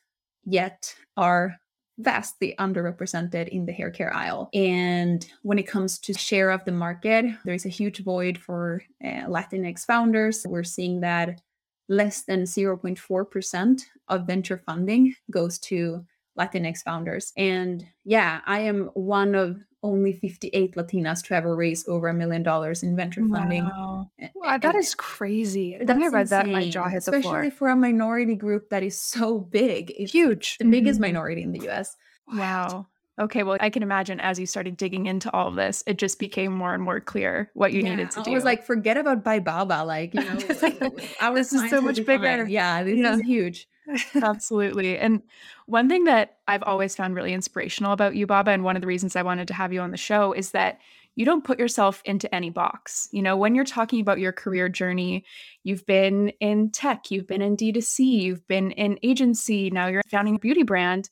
yet 0.44 0.94
are 1.16 1.56
vastly 1.98 2.54
underrepresented 2.60 3.48
in 3.48 3.66
the 3.66 3.72
hair 3.72 3.90
care 3.90 4.14
aisle. 4.14 4.50
And 4.54 5.26
when 5.44 5.58
it 5.58 5.68
comes 5.68 5.98
to 6.00 6.14
share 6.14 6.50
of 6.52 6.66
the 6.66 6.74
market, 6.74 7.24
there 7.46 7.56
is 7.56 7.66
a 7.66 7.70
huge 7.80 8.04
void 8.04 8.38
for 8.38 8.84
uh, 9.02 9.28
Latinx 9.30 9.86
founders. 9.86 10.46
We're 10.46 10.66
seeing 10.66 11.00
that 11.00 11.40
less 11.88 12.24
than 12.24 12.44
0.4% 12.44 13.82
of 14.10 14.28
venture 14.28 14.62
funding 14.66 15.16
goes 15.32 15.58
to 15.60 16.04
Latinx 16.38 16.84
founders. 16.84 17.32
And 17.38 17.86
yeah, 18.04 18.42
I 18.46 18.60
am 18.62 18.90
one 18.94 19.36
of 19.36 19.58
only 19.84 20.14
58 20.14 20.76
Latinas 20.76 21.24
to 21.28 21.36
ever 21.36 21.56
raise 21.56 21.88
over 21.88 22.08
a 22.08 22.14
million 22.14 22.42
dollars 22.42 22.82
in 22.82 22.96
venture 22.96 23.22
funding. 23.28 23.66
Wow. 23.66 24.10
wow 24.34 24.58
that 24.58 24.76
is 24.76 24.96
crazy. 24.96 25.78
That's 25.80 25.92
I 25.92 26.08
read 26.08 26.22
insane. 26.22 26.40
that, 26.40 26.48
my 26.48 26.70
jaw 26.70 26.90
hit 26.90 26.98
Especially 26.98 27.20
the 27.20 27.24
floor. 27.24 27.40
Especially 27.42 27.58
for 27.58 27.70
a 27.70 27.76
minority 27.76 28.36
group 28.36 28.70
that 28.70 28.82
is 28.82 29.00
so 29.00 29.40
big. 29.40 29.94
It's 29.96 30.12
huge. 30.12 30.58
The 30.58 30.66
biggest 30.66 30.96
mm-hmm. 30.96 31.14
minority 31.14 31.44
in 31.44 31.52
the 31.52 31.70
US. 31.70 31.96
Wow. 32.28 32.88
Okay, 33.18 33.44
well, 33.44 33.58
I 33.62 33.70
can 33.70 33.82
imagine 33.82 34.20
as 34.20 34.40
you 34.40 34.46
started 34.46 34.76
digging 34.76 35.06
into 35.06 35.32
all 35.32 35.48
of 35.48 35.56
this, 35.56 35.84
it 35.88 35.98
just 35.98 36.20
became 36.20 36.52
more 36.52 36.74
and 36.74 36.84
more 36.84 37.00
clear 37.00 37.50
what 37.54 37.72
you 37.72 37.82
yeah, 37.82 37.92
needed 37.92 38.12
to 38.12 38.24
do. 38.24 38.32
I 38.32 38.34
was 38.34 38.44
like, 38.44 38.66
forget 38.66 38.98
about 38.98 39.24
By 39.24 39.40
Baba. 39.40 39.86
Like, 39.86 40.14
you 40.14 40.22
know, 40.24 40.36
this 40.36 41.54
is 41.54 41.70
so 41.70 41.80
much 41.80 42.06
bigger. 42.06 42.46
Yeah, 42.46 42.84
this 42.84 42.98
yeah. 42.98 43.16
is 43.16 43.22
huge. 43.22 43.70
Absolutely. 44.16 44.98
And 44.98 45.22
one 45.68 45.88
thing 45.90 46.06
that 46.06 46.38
I've 46.48 46.64
always 46.64 46.96
found 46.96 47.16
really 47.16 47.34
inspirational 47.34 47.92
about 47.92 48.16
you, 48.16 48.26
Baba, 48.26 48.52
and 48.52 48.64
one 48.64 48.76
of 48.76 48.82
the 48.82 48.88
reasons 48.88 49.16
I 49.16 49.22
wanted 49.22 49.48
to 49.50 49.54
have 49.54 49.72
you 49.74 49.82
on 49.82 49.92
the 49.92 49.98
show 49.98 50.34
is 50.34 50.52
that 50.52 50.80
you 51.16 51.24
don't 51.24 51.46
put 51.46 51.60
yourself 51.60 52.02
into 52.04 52.34
any 52.34 52.50
box. 52.50 53.08
You 53.12 53.22
know, 53.22 53.38
when 53.38 53.56
you're 53.56 53.64
talking 53.64 54.02
about 54.02 54.20
your 54.20 54.34
career 54.34 54.68
journey, 54.68 55.24
you've 55.64 55.86
been 55.86 56.30
in 56.42 56.72
tech, 56.72 57.10
you've 57.10 57.28
been 57.28 57.42
in 57.42 57.56
D2C, 57.56 58.04
you've 58.06 58.46
been 58.48 58.72
in 58.72 59.00
agency, 59.02 59.70
now 59.70 59.88
you're 59.88 60.04
founding 60.10 60.36
a 60.36 60.40
beauty 60.40 60.64
brand. 60.64 61.10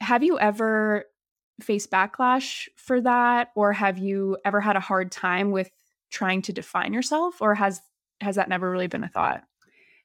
Have 0.00 0.22
you 0.22 0.38
ever 0.38 1.06
faced 1.62 1.90
backlash 1.90 2.68
for 2.76 3.00
that 3.00 3.50
or 3.56 3.72
have 3.72 3.98
you 3.98 4.38
ever 4.44 4.60
had 4.60 4.76
a 4.76 4.80
hard 4.80 5.10
time 5.12 5.50
with 5.50 5.70
trying 6.10 6.42
to 6.42 6.52
define 6.52 6.92
yourself 6.94 7.42
or 7.42 7.54
has 7.54 7.80
has 8.20 8.36
that 8.36 8.48
never 8.48 8.70
really 8.70 8.88
been 8.88 9.04
a 9.04 9.08
thought? 9.08 9.44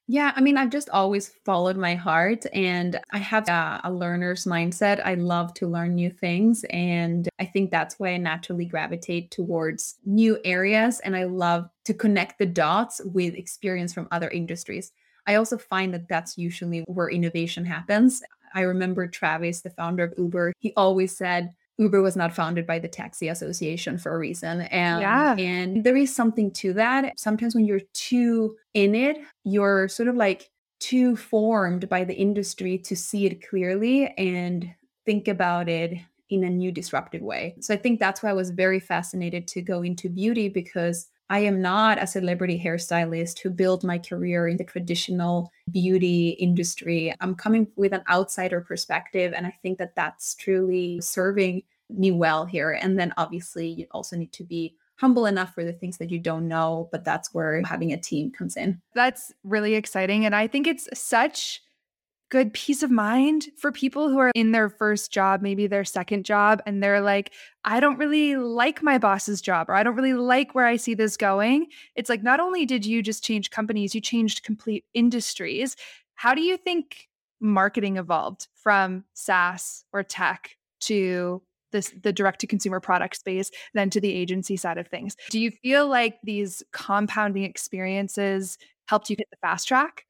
Yeah, 0.08 0.34
I 0.36 0.42
mean, 0.42 0.58
I've 0.58 0.70
just 0.70 0.90
always 0.90 1.30
followed 1.46 1.78
my 1.78 1.96
heart 1.96 2.46
and 2.52 3.00
I 3.12 3.20
have 3.20 3.48
a, 3.48 3.80
a, 3.86 3.92
learner's 3.92 4.44
mindset. 4.44 5.02
I 5.06 5.14
love 5.14 5.54
to 5.56 5.68
learn 5.68 5.96
new 5.96 6.10
things. 6.10 6.66
And 6.72 7.30
I 7.40 7.46
think 7.46 7.72
that's 7.72 7.98
why 8.00 8.10
I 8.10 8.18
naturally 8.18 8.66
gravitate 8.66 9.32
towards 9.32 9.96
new 10.06 10.38
areas. 10.44 11.00
And 11.00 11.16
I 11.16 11.24
love 11.24 11.70
to 11.86 11.94
connect 11.94 12.38
the 12.38 12.46
dots 12.46 13.00
with 13.06 13.34
experience 13.36 13.94
from 13.94 14.10
other 14.12 14.30
industries. 14.30 14.92
I 15.26 15.36
also 15.36 15.58
find 15.58 15.94
that 15.94 16.10
that's 16.10 16.38
usually 16.38 16.82
where 16.88 17.10
innovation 17.10 17.64
happens. 17.64 18.22
I 18.54 18.62
remember 18.62 19.08
Travis, 19.08 19.62
the 19.62 19.70
founder 19.70 20.04
of 20.04 20.14
Uber, 20.18 20.52
he 20.60 20.74
always 20.76 21.16
said, 21.16 21.54
Uber 21.78 22.02
was 22.02 22.16
not 22.16 22.36
founded 22.36 22.68
by 22.68 22.80
the 22.80 22.88
Taxi 22.88 23.28
Association 23.28 23.98
for 23.98 24.14
a 24.14 24.18
reason. 24.18 24.62
And, 24.62 25.02
yeah. 25.02 25.36
and 25.38 25.84
there 25.84 25.98
is 25.98 26.16
something 26.16 26.52
to 26.52 26.74
that. 26.74 27.18
Sometimes 27.18 27.56
when 27.56 27.66
you're 27.66 27.82
too 27.94 28.56
in 28.74 28.96
it, 28.96 29.18
you're 29.44 29.88
sort 29.88 30.10
of 30.10 30.16
like 30.16 30.50
too 30.80 31.16
formed 31.16 31.90
by 31.90 32.04
the 32.04 32.16
industry 32.16 32.78
to 32.78 32.96
see 32.96 33.26
it 33.26 33.48
clearly 33.48 34.14
and 34.18 34.70
think 35.06 35.28
about 35.28 35.70
it 35.70 35.98
in 36.30 36.44
a 36.44 36.50
new 36.50 36.72
disruptive 36.72 37.22
way. 37.22 37.56
So 37.60 37.74
I 37.74 37.78
think 37.78 38.00
that's 38.00 38.22
why 38.22 38.30
I 38.30 38.34
was 38.34 38.50
very 38.50 38.80
fascinated 38.80 39.48
to 39.50 39.62
go 39.62 39.82
into 39.82 40.10
beauty 40.10 40.50
because 40.50 41.08
I 41.30 41.40
am 41.40 41.62
not 41.62 42.02
a 42.02 42.08
celebrity 42.08 42.62
hairstylist 42.64 43.40
who 43.40 43.50
built 43.50 43.84
my 43.84 43.98
career 43.98 44.48
in 44.48 44.58
the 44.58 44.64
traditional 44.64 45.52
beauty 45.72 46.30
industry. 46.30 47.14
I'm 47.22 47.36
coming 47.36 47.68
with 47.76 47.94
an 47.94 48.04
outsider 48.10 48.62
perspective, 48.62 49.34
and 49.36 49.48
I 49.48 49.58
think 49.62 49.78
that 49.80 49.96
that's 49.96 50.36
truly 50.36 51.00
serving 51.02 51.64
me 51.90 52.12
well 52.12 52.46
here. 52.46 52.72
And 52.72 53.00
then 53.00 53.14
obviously, 53.18 53.68
you 53.68 53.88
also 53.92 54.16
need 54.16 54.34
to 54.34 54.44
be 54.44 54.76
humble 54.98 55.26
enough 55.26 55.54
for 55.54 55.64
the 55.64 55.74
things 55.74 55.98
that 55.98 56.12
you 56.12 56.20
don't 56.20 56.48
know, 56.48 56.88
but 56.92 57.04
that's 57.04 57.34
where 57.34 57.62
having 57.64 57.92
a 57.92 57.98
team 57.98 58.32
comes 58.32 58.56
in. 58.56 58.80
That's 58.94 59.34
really 59.44 59.76
exciting. 59.76 60.26
And 60.26 60.36
I 60.36 60.48
think 60.48 60.68
it's 60.68 60.88
such 60.94 61.63
good 62.34 62.52
peace 62.52 62.82
of 62.82 62.90
mind 62.90 63.46
for 63.58 63.72
people 63.72 64.10
who 64.10 64.18
are 64.18 64.32
in 64.34 64.54
their 64.54 64.68
first 64.68 65.12
job, 65.12 65.44
maybe 65.44 65.68
their 65.68 65.86
second 65.86 66.26
job, 66.26 66.64
and 66.66 66.82
they're 66.82 67.00
like, 67.00 67.32
I 67.64 67.80
don't 67.80 68.00
really 68.00 68.38
like 68.38 68.82
my 68.82 68.98
boss's 68.98 69.40
job, 69.40 69.70
or 69.70 69.76
I 69.76 69.84
don't 69.84 69.94
really 69.94 70.16
like 70.16 70.56
where 70.56 70.66
I 70.66 70.78
see 70.78 70.96
this 70.96 71.16
going. 71.16 71.68
It's 71.96 72.10
like, 72.10 72.24
not 72.24 72.40
only 72.40 72.66
did 72.66 72.88
you 72.88 73.04
just 73.04 73.24
change 73.24 73.52
companies, 73.52 73.94
you 73.94 74.02
changed 74.02 74.42
complete 74.42 74.84
industries. 74.96 75.76
How 76.16 76.34
do 76.34 76.42
you 76.42 76.58
think 76.58 77.08
marketing 77.40 77.98
evolved 77.98 78.48
from 78.56 79.04
SaaS 79.14 79.86
or 79.94 80.02
tech 80.02 80.58
to 80.80 81.40
this 81.72 81.94
the 82.02 82.12
direct 82.12 82.42
to 82.42 82.48
consumer 82.48 82.80
product 82.80 83.16
space 83.16 83.52
then 83.76 83.92
to 83.92 84.02
the 84.02 84.12
agency 84.12 84.56
side 84.56 84.78
of 84.78 84.88
things 84.88 85.18
do 85.32 85.40
you 85.40 85.50
feel 85.50 85.88
like 85.88 86.20
these 86.24 86.62
compounding 86.72 87.44
experiences 87.44 88.60
helped 88.88 89.10
you 89.10 89.16
hit 89.18 89.28
the 89.32 89.38
fast 89.42 89.68
track 89.68 90.06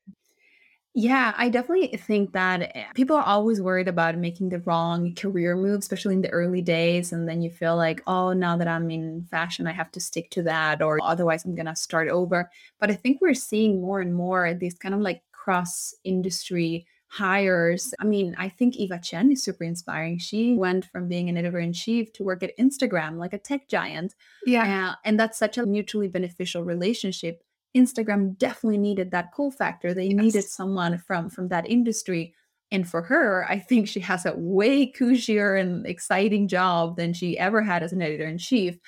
yeah, 0.96 1.34
I 1.38 1.50
definitely 1.50 1.88
think 1.98 2.34
that 2.34 2.72
eh, 2.76 2.86
people 2.94 3.16
are 3.16 3.24
always 3.24 3.60
worried 3.60 3.88
about 3.88 4.18
making 4.18 4.50
the 4.50 4.60
wrong 4.60 5.16
career 5.16 5.56
move, 5.56 5.80
especially 5.80 6.14
in 6.14 6.22
the 6.22 6.30
early 6.30 6.62
days. 6.62 7.12
And 7.12 7.28
then 7.28 7.42
you 7.42 7.50
feel 7.50 7.76
like, 7.76 8.04
oh, 8.06 8.34
now 8.34 8.58
that 8.58 8.68
I'm 8.68 8.92
in 8.92 9.26
fashion, 9.32 9.66
I 9.66 9.72
have 9.72 9.92
to 9.94 10.00
stick 10.00 10.30
to 10.32 10.44
that, 10.44 10.84
or 10.84 11.00
otherwise 11.02 11.46
I'm 11.46 11.56
going 11.56 11.66
to 11.66 11.76
start 11.76 12.10
over. 12.10 12.50
But 12.80 12.92
I 12.92 12.94
think 12.94 13.22
we're 13.22 13.34
seeing 13.34 13.82
more 13.82 14.02
and 14.02 14.14
more 14.14 14.54
these 14.54 14.76
kind 14.76 14.94
of 14.94 15.02
like 15.02 15.24
cross 15.32 15.96
industry 16.04 16.86
hires. 17.08 17.94
I 18.00 18.06
mean, 18.06 18.36
I 18.38 18.50
think 18.50 18.76
Eva 18.76 19.00
Chen 19.02 19.32
is 19.32 19.44
super 19.44 19.64
inspiring. 19.64 20.18
She 20.20 20.56
went 20.56 20.86
from 20.86 21.08
being 21.08 21.28
an 21.30 21.38
editor 21.38 21.60
in 21.60 21.74
chief 21.74 22.12
to 22.14 22.24
work 22.24 22.44
at 22.44 22.58
Instagram, 22.58 23.18
like 23.18 23.34
a 23.34 23.38
tech 23.38 23.68
giant. 23.68 24.16
Yeah. 24.46 24.92
Uh, 24.92 24.96
and 25.06 25.20
that's 25.20 25.38
such 25.38 25.58
a 25.58 25.66
mutually 25.66 26.08
beneficial 26.08 26.64
relationship 26.64 27.44
Instagram 27.76 28.38
definitely 28.38 28.78
needed 28.78 29.12
that 29.12 29.32
cool 29.34 29.52
factor. 29.52 29.94
They 29.94 30.06
yes. 30.06 30.16
needed 30.16 30.44
someone 30.44 30.98
from 30.98 31.30
from 31.30 31.48
that 31.50 31.70
industry. 31.70 32.34
And 32.72 32.88
for 32.88 33.04
her, 33.04 33.46
I 33.48 33.60
think 33.60 33.88
she 33.88 34.00
has 34.00 34.26
a 34.26 34.34
way 34.36 34.92
cushier 34.92 35.60
and 35.60 35.86
exciting 35.86 36.48
job 36.48 36.98
than 36.98 37.14
she 37.14 37.38
ever 37.38 37.62
had 37.62 37.84
as 37.84 37.94
an 37.94 38.02
editor 38.02 38.26
in 38.26 38.38
chief. 38.40 38.80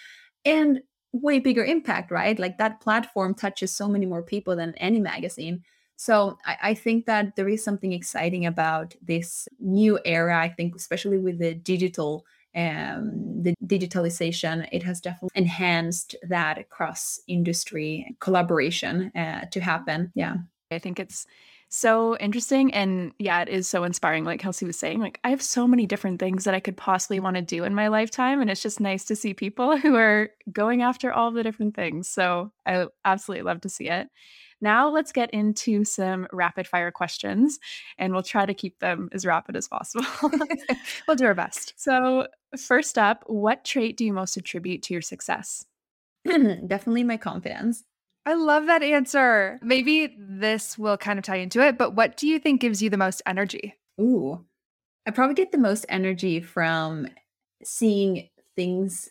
And 0.43 0.81
way 1.11 1.39
bigger 1.39 1.63
impact, 1.63 2.11
right? 2.11 2.37
Like 2.37 2.57
that 2.57 2.81
platform 2.81 3.33
touches 3.35 3.71
so 3.71 3.87
many 3.87 4.05
more 4.05 4.23
people 4.23 4.55
than 4.55 4.73
any 4.75 4.99
magazine. 4.99 5.63
So 5.97 6.37
I, 6.45 6.57
I, 6.61 6.73
think 6.73 7.05
that 7.05 7.37
there 7.37 7.47
is 7.47 7.63
something 7.63 7.93
exciting 7.93 8.45
about 8.45 8.95
this 9.01 9.47
new 9.59 9.97
era. 10.03 10.37
I 10.37 10.49
think, 10.49 10.75
especially 10.75 11.17
with 11.17 11.39
the 11.39 11.53
digital 11.53 12.25
um, 12.55 13.41
the 13.41 13.53
digitalization, 13.65 14.67
it 14.71 14.83
has 14.83 15.01
definitely 15.01 15.29
enhanced 15.35 16.15
that 16.27 16.69
cross 16.69 17.19
industry 17.27 18.15
collaboration 18.19 19.11
uh, 19.15 19.45
to 19.51 19.59
happen. 19.59 20.11
Yeah. 20.15 20.35
I 20.71 20.79
think 20.79 20.99
it's 20.99 21.27
so 21.69 22.17
interesting. 22.17 22.73
And 22.73 23.11
yeah, 23.19 23.41
it 23.41 23.49
is 23.49 23.67
so 23.67 23.83
inspiring. 23.83 24.23
Like 24.23 24.39
Kelsey 24.39 24.65
was 24.65 24.79
saying, 24.79 24.99
like 24.99 25.19
I 25.23 25.29
have 25.29 25.41
so 25.41 25.67
many 25.67 25.85
different 25.85 26.19
things 26.19 26.45
that 26.45 26.53
I 26.53 26.59
could 26.59 26.77
possibly 26.77 27.19
want 27.19 27.35
to 27.35 27.41
do 27.41 27.63
in 27.63 27.75
my 27.75 27.89
lifetime. 27.89 28.41
And 28.41 28.49
it's 28.49 28.61
just 28.61 28.79
nice 28.79 29.03
to 29.05 29.15
see 29.15 29.33
people 29.33 29.77
who 29.77 29.95
are 29.95 30.29
going 30.51 30.81
after 30.81 31.11
all 31.11 31.31
the 31.31 31.43
different 31.43 31.75
things. 31.75 32.09
So 32.09 32.51
I 32.65 32.87
absolutely 33.03 33.43
love 33.43 33.61
to 33.61 33.69
see 33.69 33.89
it. 33.89 34.07
Now 34.61 34.89
let's 34.89 35.11
get 35.11 35.31
into 35.31 35.83
some 35.83 36.27
rapid 36.31 36.67
fire 36.67 36.91
questions 36.91 37.59
and 37.97 38.13
we'll 38.13 38.23
try 38.23 38.45
to 38.45 38.53
keep 38.53 38.79
them 38.79 39.09
as 39.11 39.25
rapid 39.25 39.55
as 39.55 39.67
possible. 39.67 40.05
we'll 41.07 41.17
do 41.17 41.25
our 41.25 41.33
best. 41.33 41.73
So, 41.77 42.27
first 42.57 42.97
up, 42.97 43.23
what 43.27 43.65
trait 43.65 43.97
do 43.97 44.05
you 44.05 44.13
most 44.13 44.37
attribute 44.37 44.81
to 44.83 44.93
your 44.93 45.01
success? 45.01 45.65
Definitely 46.25 47.03
my 47.03 47.17
confidence. 47.17 47.83
I 48.25 48.33
love 48.33 48.65
that 48.65 48.81
answer. 48.81 49.59
Maybe 49.61 50.15
this 50.17 50.77
will 50.77 50.97
kind 50.97 51.19
of 51.19 51.25
tie 51.25 51.35
into 51.35 51.61
it, 51.61 51.77
but 51.77 51.93
what 51.93 52.17
do 52.17 52.27
you 52.27 52.39
think 52.39 52.61
gives 52.61 52.81
you 52.81 52.89
the 52.89 52.97
most 52.97 53.21
energy? 53.27 53.75
Ooh, 54.01 54.43
I 55.05 55.11
probably 55.11 55.35
get 55.35 55.51
the 55.51 55.59
most 55.59 55.85
energy 55.89 56.41
from 56.41 57.07
seeing 57.63 58.29
things 58.55 59.09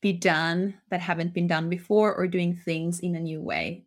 be 0.00 0.12
done 0.12 0.74
that 0.90 1.00
haven't 1.00 1.32
been 1.32 1.46
done 1.46 1.68
before 1.68 2.14
or 2.14 2.26
doing 2.26 2.56
things 2.56 3.00
in 3.00 3.14
a 3.14 3.20
new 3.20 3.40
way 3.40 3.84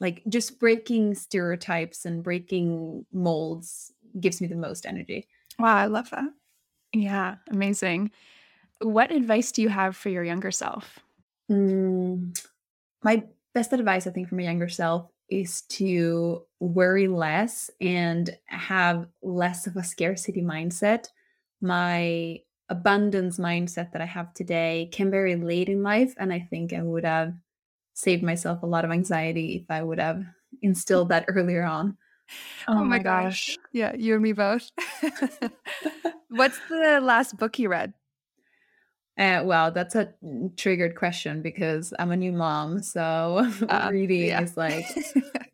like 0.00 0.22
just 0.28 0.58
breaking 0.58 1.14
stereotypes 1.14 2.04
and 2.04 2.22
breaking 2.22 3.04
molds 3.12 3.92
gives 4.20 4.40
me 4.40 4.46
the 4.46 4.56
most 4.56 4.86
energy. 4.86 5.26
Wow, 5.58 5.76
I 5.76 5.86
love 5.86 6.10
that. 6.10 6.28
Yeah, 6.92 7.36
amazing. 7.50 8.10
What 8.80 9.10
advice 9.10 9.52
do 9.52 9.62
you 9.62 9.68
have 9.68 9.96
for 9.96 10.08
your 10.08 10.24
younger 10.24 10.50
self? 10.50 11.00
Mm, 11.50 12.38
my 13.02 13.24
best 13.54 13.72
advice, 13.72 14.06
I 14.06 14.10
think, 14.10 14.28
for 14.28 14.36
my 14.36 14.42
younger 14.42 14.68
self 14.68 15.10
is 15.28 15.62
to 15.62 16.44
worry 16.60 17.08
less 17.08 17.70
and 17.80 18.36
have 18.46 19.06
less 19.22 19.66
of 19.66 19.76
a 19.76 19.84
scarcity 19.84 20.42
mindset. 20.42 21.08
My 21.60 22.40
abundance 22.68 23.38
mindset 23.38 23.92
that 23.92 24.02
I 24.02 24.06
have 24.06 24.32
today 24.34 24.88
came 24.92 25.10
very 25.10 25.36
late 25.36 25.68
in 25.68 25.82
life. 25.82 26.14
And 26.18 26.32
I 26.32 26.40
think 26.50 26.72
I 26.72 26.82
would 26.82 27.04
have 27.04 27.34
saved 27.98 28.22
myself 28.22 28.62
a 28.62 28.66
lot 28.66 28.84
of 28.84 28.92
anxiety 28.92 29.56
if 29.56 29.68
I 29.68 29.82
would 29.82 29.98
have 29.98 30.22
instilled 30.62 31.08
that 31.08 31.24
earlier 31.26 31.64
on. 31.64 31.96
Oh, 32.68 32.78
oh 32.78 32.84
my 32.84 32.98
gosh. 32.98 33.48
gosh. 33.48 33.58
Yeah, 33.72 33.92
you 33.96 34.14
and 34.14 34.22
me 34.22 34.32
both. 34.32 34.70
What's 36.28 36.60
the 36.68 37.00
last 37.02 37.36
book 37.36 37.58
you 37.58 37.68
read? 37.68 37.92
Uh, 39.18 39.42
well, 39.44 39.72
that's 39.72 39.96
a 39.96 40.14
triggered 40.56 40.94
question 40.94 41.42
because 41.42 41.92
I'm 41.98 42.12
a 42.12 42.16
new 42.16 42.30
mom. 42.30 42.80
So 42.84 43.44
uh, 43.68 43.88
reading 43.90 44.26
yeah. 44.26 44.42
is 44.42 44.56
like, 44.56 44.84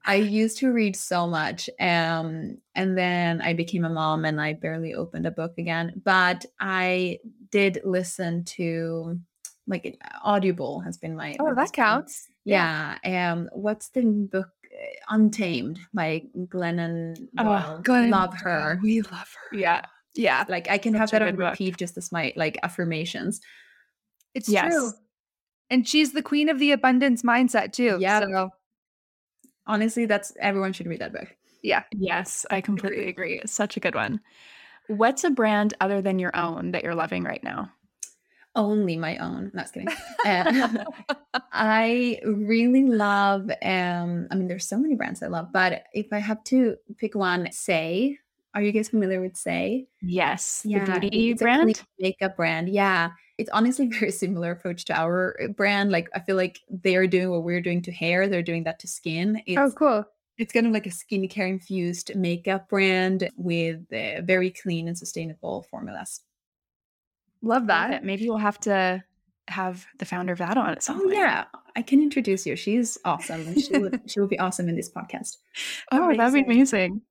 I 0.04 0.16
used 0.16 0.58
to 0.58 0.70
read 0.70 0.96
so 0.96 1.26
much. 1.26 1.70
Um, 1.80 2.58
and 2.74 2.98
then 2.98 3.40
I 3.40 3.54
became 3.54 3.86
a 3.86 3.88
mom 3.88 4.26
and 4.26 4.38
I 4.38 4.52
barely 4.52 4.92
opened 4.92 5.26
a 5.26 5.30
book 5.30 5.54
again. 5.56 6.02
But 6.04 6.44
I 6.60 7.20
did 7.50 7.80
listen 7.84 8.44
to 8.44 9.18
like 9.66 9.98
Audible 10.22 10.80
has 10.80 10.98
been 10.98 11.16
my. 11.16 11.36
Oh, 11.40 11.54
that 11.54 11.72
counts. 11.72 12.28
Yeah. 12.44 12.98
yeah. 13.04 13.32
Um, 13.32 13.48
what's 13.52 13.88
the 13.88 14.02
book? 14.02 14.50
Untamed 15.08 15.78
by 15.92 16.24
Glennon. 16.36 17.28
Oh, 17.38 17.80
Glennon. 17.82 18.10
Love 18.10 18.34
her. 18.34 18.80
We 18.82 19.02
love 19.02 19.32
her. 19.50 19.56
Yeah. 19.56 19.82
Yeah. 20.14 20.44
Like 20.48 20.68
I 20.68 20.78
can 20.78 20.94
Such 20.94 21.00
have 21.00 21.10
that 21.12 21.22
on 21.22 21.36
repeat 21.36 21.72
book. 21.72 21.78
just 21.78 21.96
as 21.96 22.10
my 22.10 22.32
like 22.36 22.58
affirmations. 22.62 23.40
It's 24.34 24.48
yes. 24.48 24.72
true. 24.72 24.90
And 25.70 25.86
she's 25.86 26.12
the 26.12 26.22
queen 26.22 26.48
of 26.48 26.58
the 26.58 26.72
abundance 26.72 27.22
mindset 27.22 27.72
too. 27.72 27.98
Yeah. 28.00 28.20
So 28.20 28.50
honestly, 29.66 30.06
that's 30.06 30.32
everyone 30.40 30.72
should 30.72 30.86
read 30.86 31.00
that 31.00 31.12
book. 31.12 31.34
Yeah. 31.62 31.84
Yes, 31.92 32.44
I 32.50 32.60
completely 32.60 33.08
agree. 33.08 33.40
Such 33.46 33.76
a 33.76 33.80
good 33.80 33.94
one. 33.94 34.20
What's 34.88 35.24
a 35.24 35.30
brand 35.30 35.74
other 35.80 36.02
than 36.02 36.18
your 36.18 36.36
own 36.36 36.72
that 36.72 36.82
you're 36.82 36.94
loving 36.94 37.22
right 37.22 37.42
now? 37.42 37.70
Only 38.56 38.96
my 38.96 39.16
own. 39.18 39.50
Not 39.54 39.72
kidding. 39.72 39.88
Uh, 40.24 40.84
I 41.52 42.18
really 42.24 42.84
love. 42.84 43.50
Um, 43.62 44.26
I 44.30 44.34
mean, 44.36 44.48
there's 44.48 44.66
so 44.66 44.78
many 44.78 44.94
brands 44.94 45.22
I 45.22 45.26
love, 45.26 45.52
but 45.52 45.84
if 45.92 46.12
I 46.12 46.18
have 46.18 46.42
to 46.44 46.76
pick 46.96 47.14
one, 47.14 47.46
Saie, 47.48 48.16
Are 48.54 48.62
you 48.62 48.72
guys 48.72 48.88
familiar 48.88 49.20
with 49.20 49.34
Saie? 49.34 49.86
Yes, 50.00 50.62
yeah, 50.64 50.84
the 50.86 51.00
beauty 51.00 51.34
brand, 51.34 51.82
makeup 51.98 52.36
brand. 52.36 52.70
Yeah, 52.70 53.10
it's 53.36 53.50
honestly 53.50 53.86
very 53.98 54.12
similar 54.12 54.52
approach 54.52 54.86
to 54.86 54.98
our 54.98 55.36
uh, 55.42 55.48
brand. 55.48 55.90
Like 55.92 56.08
I 56.14 56.20
feel 56.20 56.36
like 56.36 56.60
they 56.70 56.96
are 56.96 57.06
doing 57.06 57.30
what 57.30 57.42
we're 57.42 57.60
doing 57.60 57.82
to 57.82 57.92
hair, 57.92 58.28
they're 58.28 58.42
doing 58.42 58.64
that 58.64 58.78
to 58.80 58.88
skin. 58.88 59.36
Oh, 59.36 59.42
it's, 59.46 59.58
oh, 59.58 59.70
cool. 59.76 60.04
It's 60.38 60.52
kind 60.52 60.66
of 60.66 60.72
like 60.72 60.86
a 60.86 60.90
skincare 60.90 61.48
infused 61.48 62.16
makeup 62.16 62.68
brand 62.68 63.28
with 63.36 63.80
uh, 63.92 64.22
very 64.22 64.50
clean 64.50 64.88
and 64.88 64.96
sustainable 64.96 65.66
formulas. 65.70 66.20
Love 67.44 67.66
that. 67.68 67.90
Love 67.90 68.02
Maybe 68.02 68.28
we'll 68.28 68.38
have 68.38 68.58
to 68.60 69.04
have 69.48 69.86
the 69.98 70.04
founder 70.04 70.32
of 70.32 70.38
that 70.38 70.56
on 70.56 70.70
at 70.70 70.82
some 70.82 70.98
oh, 70.98 71.04
point. 71.04 71.14
Yeah, 71.14 71.44
I 71.76 71.82
can 71.82 72.00
introduce 72.02 72.46
you. 72.46 72.56
She's 72.56 72.98
awesome. 73.04 73.58
she 73.60 73.78
would 73.78 74.00
she 74.06 74.20
will 74.20 74.28
be 74.28 74.38
awesome 74.38 74.68
in 74.68 74.76
this 74.76 74.90
podcast. 74.90 75.38
Oh, 75.92 76.04
amazing. 76.04 76.18
that'd 76.18 76.46
be 76.46 76.52
amazing. 76.52 77.02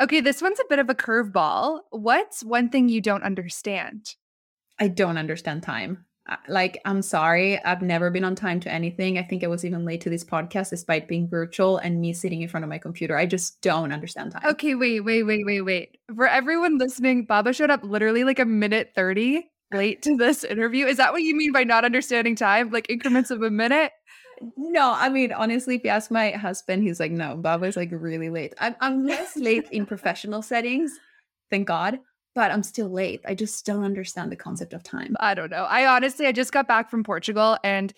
Okay, 0.00 0.20
this 0.20 0.40
one's 0.40 0.60
a 0.60 0.64
bit 0.68 0.78
of 0.78 0.88
a 0.88 0.94
curveball. 0.94 1.80
What's 1.90 2.44
one 2.44 2.68
thing 2.70 2.88
you 2.88 3.00
don't 3.00 3.22
understand? 3.22 4.14
I 4.78 4.88
don't 4.88 5.18
understand 5.18 5.62
time. 5.62 6.06
Like, 6.48 6.80
I'm 6.84 7.02
sorry, 7.02 7.62
I've 7.64 7.82
never 7.82 8.08
been 8.10 8.24
on 8.24 8.36
time 8.36 8.60
to 8.60 8.72
anything. 8.72 9.18
I 9.18 9.24
think 9.24 9.42
I 9.42 9.48
was 9.48 9.64
even 9.64 9.84
late 9.84 10.00
to 10.02 10.10
this 10.10 10.24
podcast 10.24 10.70
despite 10.70 11.08
being 11.08 11.28
virtual 11.28 11.78
and 11.78 12.00
me 12.00 12.12
sitting 12.12 12.42
in 12.42 12.48
front 12.48 12.62
of 12.62 12.70
my 12.70 12.78
computer. 12.78 13.16
I 13.16 13.26
just 13.26 13.60
don't 13.60 13.92
understand 13.92 14.32
time. 14.32 14.42
Okay, 14.46 14.76
wait, 14.76 15.00
wait, 15.00 15.24
wait, 15.24 15.44
wait, 15.44 15.62
wait. 15.62 15.98
For 16.14 16.28
everyone 16.28 16.78
listening, 16.78 17.24
Baba 17.24 17.52
showed 17.52 17.70
up 17.70 17.82
literally 17.82 18.22
like 18.22 18.38
a 18.38 18.44
minute 18.44 18.92
30 18.94 19.50
late 19.72 20.02
to 20.02 20.16
this 20.16 20.44
interview. 20.44 20.86
Is 20.86 20.96
that 20.96 21.12
what 21.12 21.22
you 21.22 21.36
mean 21.36 21.52
by 21.52 21.64
not 21.64 21.84
understanding 21.84 22.36
time? 22.36 22.70
Like 22.70 22.88
increments 22.90 23.30
of 23.30 23.42
a 23.42 23.50
minute? 23.50 23.92
No, 24.56 24.92
I 24.92 25.08
mean 25.08 25.32
honestly, 25.32 25.76
if 25.76 25.84
you 25.84 25.90
ask 25.90 26.10
my 26.10 26.32
husband, 26.32 26.82
he's 26.82 26.98
like, 26.98 27.12
no, 27.12 27.36
Baba's 27.36 27.76
like 27.76 27.90
really 27.92 28.30
late. 28.30 28.54
I'm 28.60 28.74
I'm 28.80 29.06
less 29.06 29.36
late 29.36 29.68
in 29.70 29.86
professional 29.86 30.42
settings, 30.42 30.98
thank 31.50 31.68
God, 31.68 31.98
but 32.34 32.50
I'm 32.50 32.62
still 32.62 32.88
late. 32.88 33.20
I 33.26 33.34
just 33.34 33.64
don't 33.64 33.84
understand 33.84 34.32
the 34.32 34.36
concept 34.36 34.72
of 34.72 34.82
time. 34.82 35.14
I 35.20 35.34
don't 35.34 35.50
know. 35.50 35.64
I 35.64 35.86
honestly, 35.86 36.26
I 36.26 36.32
just 36.32 36.52
got 36.52 36.66
back 36.66 36.90
from 36.90 37.04
Portugal 37.04 37.56
and 37.62 37.92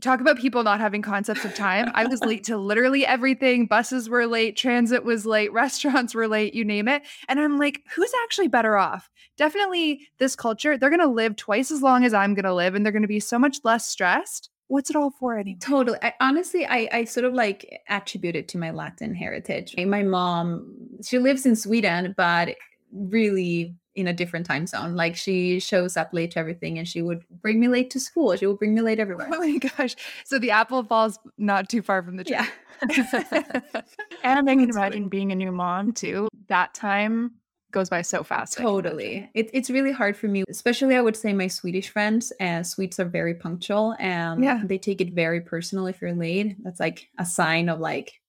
talk 0.00 0.20
about 0.20 0.38
people 0.38 0.62
not 0.62 0.80
having 0.80 1.02
concepts 1.02 1.44
of 1.44 1.54
time. 1.54 1.90
I 1.94 2.06
was 2.06 2.20
late 2.20 2.44
to 2.44 2.56
literally 2.56 3.06
everything. 3.06 3.66
Buses 3.66 4.08
were 4.08 4.26
late, 4.26 4.56
transit 4.56 5.04
was 5.04 5.26
late, 5.26 5.52
restaurants 5.52 6.14
were 6.14 6.28
late, 6.28 6.54
you 6.54 6.64
name 6.64 6.88
it. 6.88 7.02
And 7.28 7.38
I'm 7.40 7.58
like, 7.58 7.82
who's 7.94 8.12
actually 8.24 8.48
better 8.48 8.76
off? 8.76 9.10
Definitely 9.36 10.08
this 10.18 10.36
culture. 10.36 10.76
They're 10.76 10.90
going 10.90 11.00
to 11.00 11.06
live 11.06 11.36
twice 11.36 11.70
as 11.70 11.82
long 11.82 12.04
as 12.04 12.14
I'm 12.14 12.34
going 12.34 12.44
to 12.44 12.54
live 12.54 12.74
and 12.74 12.84
they're 12.84 12.92
going 12.92 13.02
to 13.02 13.08
be 13.08 13.20
so 13.20 13.38
much 13.38 13.58
less 13.64 13.86
stressed 13.86 14.50
what's 14.70 14.88
it 14.88 14.94
all 14.94 15.10
for 15.10 15.36
anyway? 15.36 15.58
Totally. 15.60 15.98
I, 16.00 16.14
honestly, 16.20 16.64
I, 16.64 16.88
I 16.92 17.04
sort 17.04 17.24
of 17.24 17.34
like 17.34 17.80
attribute 17.88 18.36
it 18.36 18.46
to 18.48 18.58
my 18.58 18.70
Latin 18.70 19.16
heritage. 19.16 19.74
My 19.76 20.04
mom, 20.04 20.76
she 21.04 21.18
lives 21.18 21.44
in 21.44 21.56
Sweden, 21.56 22.14
but 22.16 22.54
really 22.92 23.74
in 24.00 24.08
a 24.08 24.12
different 24.12 24.46
time 24.46 24.66
zone. 24.66 24.96
Like 24.96 25.16
she 25.16 25.60
shows 25.60 25.96
up 25.96 26.10
late 26.12 26.32
to 26.32 26.38
everything 26.38 26.78
and 26.78 26.88
she 26.88 27.02
would 27.02 27.24
bring 27.42 27.60
me 27.60 27.68
late 27.68 27.90
to 27.90 28.00
school. 28.00 28.34
She 28.36 28.46
would 28.46 28.58
bring 28.58 28.74
me 28.74 28.80
late 28.80 28.98
everywhere. 28.98 29.28
Oh 29.32 29.38
my 29.38 29.58
gosh. 29.58 29.96
So 30.24 30.38
the 30.38 30.50
apple 30.50 30.82
falls 30.82 31.18
not 31.38 31.68
too 31.68 31.82
far 31.82 32.02
from 32.02 32.16
the 32.16 32.24
tree. 32.24 32.36
Yeah. 32.36 32.46
and 34.22 34.50
I 34.50 34.54
can 34.56 34.70
imagine 34.70 35.08
being 35.08 35.32
a 35.32 35.34
new 35.34 35.52
mom 35.52 35.92
too. 35.92 36.28
That 36.48 36.74
time 36.74 37.32
goes 37.70 37.88
by 37.88 38.02
so 38.02 38.24
fast. 38.24 38.56
Totally. 38.56 39.30
It, 39.34 39.50
it's 39.52 39.70
really 39.70 39.92
hard 39.92 40.16
for 40.16 40.26
me, 40.26 40.44
especially 40.48 40.96
I 40.96 41.00
would 41.00 41.16
say 41.16 41.32
my 41.32 41.46
Swedish 41.46 41.88
friends. 41.88 42.32
And 42.40 42.62
uh, 42.62 42.64
Swedes 42.64 42.98
are 42.98 43.04
very 43.04 43.34
punctual 43.34 43.94
and 43.98 44.42
yeah. 44.42 44.62
they 44.64 44.78
take 44.78 45.00
it 45.00 45.12
very 45.12 45.40
personal 45.40 45.86
if 45.86 46.00
you're 46.00 46.14
late. 46.14 46.56
That's 46.62 46.80
like 46.80 47.08
a 47.18 47.26
sign 47.26 47.68
of 47.68 47.78
like, 47.78 48.20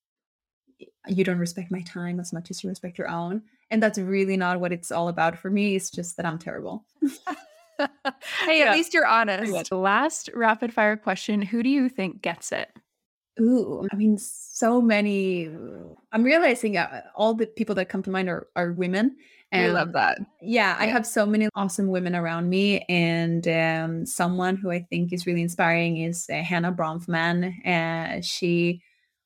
you 1.08 1.24
don't 1.24 1.40
respect 1.40 1.72
my 1.72 1.82
time 1.82 2.20
as 2.20 2.32
much 2.32 2.52
as 2.52 2.64
you 2.64 2.70
respect 2.70 2.98
your 2.98 3.10
own. 3.10 3.42
And 3.72 3.82
that's 3.82 3.98
really 3.98 4.38
not 4.38 4.60
what 4.60 4.72
it's 4.72 4.92
all 4.92 5.08
about 5.08 5.38
for 5.38 5.50
me. 5.50 5.76
It's 5.76 5.90
just 5.90 6.18
that 6.18 6.26
I'm 6.26 6.38
terrible. 6.38 6.86
hey, 8.46 8.60
yeah. 8.60 8.66
at 8.66 8.76
least 8.76 8.94
you're 8.94 9.08
honest. 9.08 9.72
Last 9.72 10.30
rapid 10.34 10.74
fire 10.74 10.98
question 10.98 11.42
Who 11.42 11.64
do 11.64 11.70
you 11.70 11.90
think 11.90 12.22
gets 12.22 12.52
it? 12.52 12.70
Ooh, 13.40 13.88
I 13.92 13.96
mean, 13.96 14.18
so 14.18 14.82
many. 14.82 15.50
I'm 16.12 16.24
realizing 16.24 16.78
uh, 16.78 17.02
all 17.16 17.34
the 17.34 17.48
people 17.48 17.74
that 17.76 17.90
come 17.90 18.04
to 18.04 18.12
mind 18.12 18.30
are, 18.30 18.48
are 18.56 18.74
women. 18.74 19.16
And 19.54 19.72
I 19.72 19.74
love 19.74 19.94
that. 19.94 20.20
Yeah, 20.42 20.78
I 20.80 20.86
have 20.86 21.06
so 21.06 21.26
many 21.26 21.50
awesome 21.56 21.88
women 21.88 22.16
around 22.16 22.50
me. 22.50 22.86
And 22.88 23.46
um, 23.48 24.06
someone 24.06 24.56
who 24.56 24.72
I 24.72 24.86
think 24.90 25.12
is 25.12 25.26
really 25.26 25.42
inspiring 25.42 25.98
is 25.98 26.28
uh, 26.30 26.42
Hannah 26.42 26.72
Bronfman. 26.72 27.66
Uh, 27.66 28.22
she, 28.22 28.82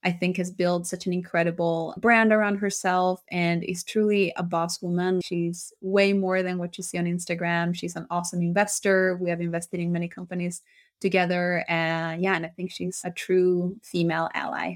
I 0.05 0.11
think, 0.11 0.37
has 0.37 0.51
built 0.51 0.85
such 0.85 1.07
an 1.07 1.13
incredible 1.13 1.95
brand 1.97 2.31
around 2.31 2.57
herself 2.57 3.23
and 3.31 3.63
is 3.63 3.83
truly 3.83 4.31
a 4.37 4.43
boss 4.43 4.81
woman. 4.81 5.19
She's 5.21 5.73
way 5.81 6.13
more 6.13 6.43
than 6.43 6.59
what 6.59 6.77
you 6.77 6.83
see 6.83 6.99
on 6.99 7.05
Instagram. 7.05 7.75
She's 7.75 7.95
an 7.95 8.05
awesome 8.11 8.41
investor. 8.41 9.17
We 9.19 9.31
have 9.31 9.41
invested 9.41 9.79
in 9.79 9.91
many 9.91 10.07
companies 10.07 10.61
together. 11.01 11.65
And 11.67 12.21
yeah, 12.21 12.35
and 12.35 12.45
I 12.45 12.49
think 12.49 12.71
she's 12.71 13.01
a 13.03 13.11
true 13.11 13.77
female 13.81 14.29
ally. 14.33 14.75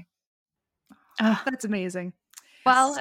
Oh, 1.20 1.40
that's 1.44 1.64
amazing. 1.64 2.12
Well, 2.66 2.98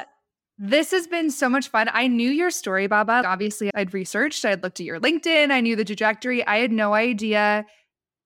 this 0.57 0.91
has 0.91 1.07
been 1.07 1.31
so 1.31 1.49
much 1.49 1.69
fun. 1.69 1.89
I 1.93 2.07
knew 2.07 2.29
your 2.29 2.51
story, 2.51 2.85
Baba. 2.87 3.23
Obviously, 3.25 3.71
I'd 3.73 3.93
researched, 3.93 4.45
I'd 4.45 4.61
looked 4.61 4.79
at 4.79 4.85
your 4.85 4.99
LinkedIn, 4.99 5.51
I 5.51 5.61
knew 5.61 5.75
the 5.75 5.85
trajectory. 5.85 6.45
I 6.45 6.59
had 6.59 6.71
no 6.71 6.93
idea 6.93 7.65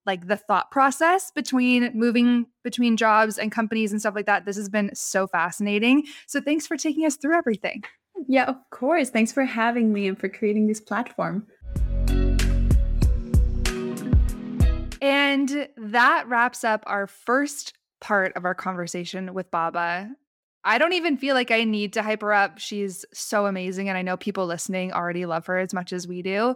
like 0.06 0.26
the 0.28 0.36
thought 0.36 0.70
process 0.70 1.30
between 1.34 1.90
moving 1.94 2.46
between 2.62 2.96
jobs 2.96 3.38
and 3.38 3.50
companies 3.50 3.92
and 3.92 4.00
stuff 4.00 4.14
like 4.14 4.26
that. 4.26 4.44
This 4.44 4.56
has 4.56 4.68
been 4.68 4.90
so 4.94 5.26
fascinating. 5.26 6.04
So 6.26 6.40
thanks 6.40 6.66
for 6.66 6.76
taking 6.76 7.06
us 7.06 7.16
through 7.16 7.36
everything. 7.36 7.84
Yeah, 8.28 8.44
of 8.44 8.56
course. 8.70 9.10
Thanks 9.10 9.32
for 9.32 9.44
having 9.44 9.92
me 9.92 10.06
and 10.06 10.18
for 10.18 10.28
creating 10.28 10.66
this 10.66 10.80
platform. 10.80 11.46
And 15.02 15.68
that 15.76 16.24
wraps 16.28 16.64
up 16.64 16.82
our 16.86 17.06
first 17.06 17.74
part 18.00 18.32
of 18.36 18.44
our 18.44 18.54
conversation 18.54 19.34
with 19.34 19.50
Baba. 19.50 20.10
I 20.64 20.78
don't 20.78 20.94
even 20.94 21.18
feel 21.18 21.34
like 21.34 21.50
I 21.50 21.64
need 21.64 21.92
to 21.94 22.02
hype 22.02 22.22
her 22.22 22.32
up. 22.32 22.58
She's 22.58 23.04
so 23.12 23.44
amazing. 23.44 23.90
And 23.90 23.98
I 23.98 24.02
know 24.02 24.16
people 24.16 24.46
listening 24.46 24.92
already 24.92 25.26
love 25.26 25.44
her 25.46 25.58
as 25.58 25.74
much 25.74 25.92
as 25.92 26.08
we 26.08 26.22
do. 26.22 26.54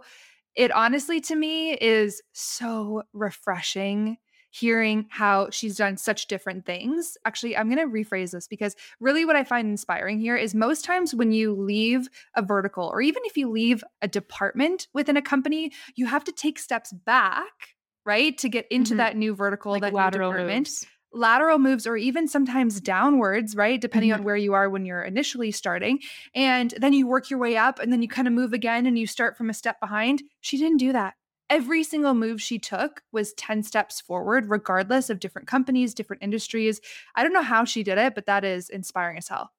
It 0.55 0.73
honestly, 0.73 1.21
to 1.23 1.37
me, 1.37 1.73
is 1.73 2.23
so 2.33 3.03
refreshing 3.13 4.17
hearing 4.51 5.07
how 5.11 5.49
she's 5.51 5.77
done 5.77 5.97
such 5.97 6.27
different 6.27 6.65
things. 6.65 7.17
Actually, 7.27 7.57
I'm 7.57 7.69
going 7.71 7.87
to 7.87 7.93
rephrase 7.95 8.31
this 8.31 8.49
because 8.49 8.75
really 8.99 9.25
what 9.25 9.37
I 9.37 9.45
find 9.45 9.69
inspiring 9.69 10.19
here 10.19 10.37
is 10.37 10.55
most 10.55 10.87
times 10.87 11.15
when 11.15 11.33
you 11.33 11.55
leave 11.55 12.09
a 12.35 12.43
vertical 12.43 12.89
or 12.91 13.03
even 13.03 13.23
if 13.27 13.37
you 13.37 13.51
leave 13.51 13.85
a 14.01 14.09
department 14.09 14.89
within 14.95 15.19
a 15.19 15.23
company, 15.23 15.73
you 15.97 16.07
have 16.07 16.25
to 16.25 16.33
take 16.33 16.59
steps 16.59 16.93
back 16.93 17.77
right? 18.09 18.39
To 18.39 18.49
get 18.49 18.67
into 18.71 18.93
mm-hmm. 18.93 18.99
that 18.99 19.17
new 19.19 19.35
vertical, 19.35 19.73
like 19.73 19.83
that 19.83 19.93
lateral 19.93 20.31
department. 20.31 20.61
Moves. 20.61 20.87
Lateral 21.13 21.59
moves 21.59 21.87
or 21.87 21.97
even 21.97 22.29
sometimes 22.29 22.81
downwards, 22.81 23.57
right? 23.57 23.81
Depending 23.81 24.13
Mhm. 24.13 24.13
on 24.13 24.25
where 24.25 24.37
you 24.37 24.53
are 24.55 24.69
when 24.69 24.85
you're 24.85 25.03
initially 25.03 25.51
starting. 25.51 26.01
And 26.35 26.73
then 26.79 26.93
you 26.93 27.07
work 27.07 27.31
your 27.31 27.39
way 27.39 27.57
up 27.57 27.79
and 27.79 27.93
then 27.93 28.03
you 28.03 28.09
kind 28.09 28.29
of 28.29 28.35
move 28.35 28.53
again 28.53 28.87
and 28.87 28.99
you 28.99 29.07
start 29.07 29.37
from 29.37 29.51
a 29.51 29.55
step 29.55 29.81
behind. 29.81 30.23
She 30.41 30.59
didn't 30.59 30.79
do 30.79 30.93
that. 30.93 31.15
Every 31.51 31.83
single 31.83 32.13
move 32.15 32.43
she 32.43 32.59
took 32.59 33.03
was 33.11 33.33
10 33.35 33.63
steps 33.63 34.01
forward, 34.01 34.51
regardless 34.51 35.09
of 35.09 35.19
different 35.19 35.49
companies, 35.49 35.95
different 35.95 36.23
industries. 36.23 36.81
I 37.15 37.23
don't 37.23 37.33
know 37.33 37.43
how 37.43 37.65
she 37.65 37.83
did 37.83 37.97
it, 37.99 38.15
but 38.15 38.27
that 38.27 38.45
is 38.45 38.69
inspiring 38.69 39.17
as 39.17 39.29
hell. 39.29 39.53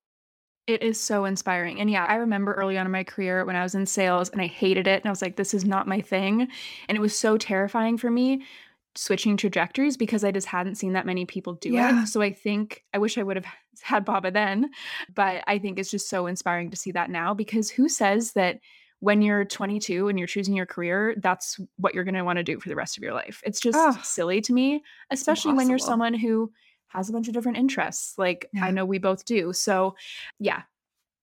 It 0.68 0.84
is 0.84 1.00
so 1.00 1.26
inspiring. 1.26 1.80
And 1.80 1.90
yeah, 1.90 2.06
I 2.06 2.16
remember 2.16 2.54
early 2.54 2.78
on 2.78 2.86
in 2.86 2.92
my 2.92 3.04
career 3.04 3.44
when 3.44 3.56
I 3.56 3.64
was 3.64 3.74
in 3.74 3.88
sales 3.88 4.30
and 4.30 4.40
I 4.40 4.46
hated 4.46 4.86
it. 4.88 5.02
And 5.02 5.08
I 5.08 5.10
was 5.10 5.22
like, 5.22 5.36
this 5.36 5.54
is 5.56 5.66
not 5.66 5.88
my 5.88 6.00
thing. 6.00 6.48
And 6.88 6.96
it 6.96 7.02
was 7.02 7.18
so 7.18 7.38
terrifying 7.38 7.98
for 7.98 8.12
me 8.12 8.46
switching 8.96 9.38
trajectories 9.38 9.98
because 9.98 10.24
I 10.24 10.32
just 10.32 10.48
hadn't 10.48 10.76
seen 10.76 10.94
that 10.94 11.06
many 11.06 11.26
people 11.26 11.54
do 11.54 11.70
Yeah. 11.70 12.04
it. 12.04 12.08
So 12.08 12.22
I 12.22 12.34
think 12.34 12.84
I 12.94 12.98
wish 12.98 13.18
I 13.18 13.24
would 13.24 13.36
have 13.38 13.46
had 13.82 14.04
Baba 14.06 14.32
then, 14.32 14.70
but 15.14 15.44
I 15.48 15.60
think 15.60 15.80
it's 15.80 15.92
just 15.92 16.10
so 16.10 16.26
inspiring 16.28 16.70
to 16.72 16.78
see 16.78 16.92
that 16.92 17.10
now 17.10 17.34
because 17.34 17.70
who 17.70 17.88
says 17.88 18.34
that 18.34 18.60
when 19.02 19.22
you're 19.22 19.46
22 19.46 20.10
and 20.10 20.20
you're 20.20 20.28
choosing 20.28 20.54
your 20.56 20.66
career, 20.66 21.16
that's 21.20 21.58
what 21.78 21.94
you're 21.94 22.04
going 22.04 22.16
to 22.16 22.24
want 22.26 22.38
to 22.38 22.44
do 22.44 22.60
for 22.60 22.68
the 22.68 22.76
rest 22.76 22.98
of 22.98 23.04
your 23.04 23.14
life? 23.14 23.42
It's 23.46 23.62
just 23.62 23.78
Ugh. 23.78 23.98
silly 24.04 24.42
to 24.42 24.52
me, 24.54 24.84
especially 25.10 25.54
when 25.54 25.70
you're 25.70 25.80
someone 25.80 26.14
who 26.14 26.52
has 26.90 27.08
a 27.10 27.14
bunch 27.14 27.28
of 27.30 27.34
different 27.34 27.58
interests. 27.60 28.18
Like 28.18 28.50
Yeah. 28.52 28.66
I 28.66 28.72
know 28.72 28.84
we 28.84 28.98
both 28.98 29.24
do. 29.24 29.54
So, 29.54 29.96
yeah, 30.40 30.64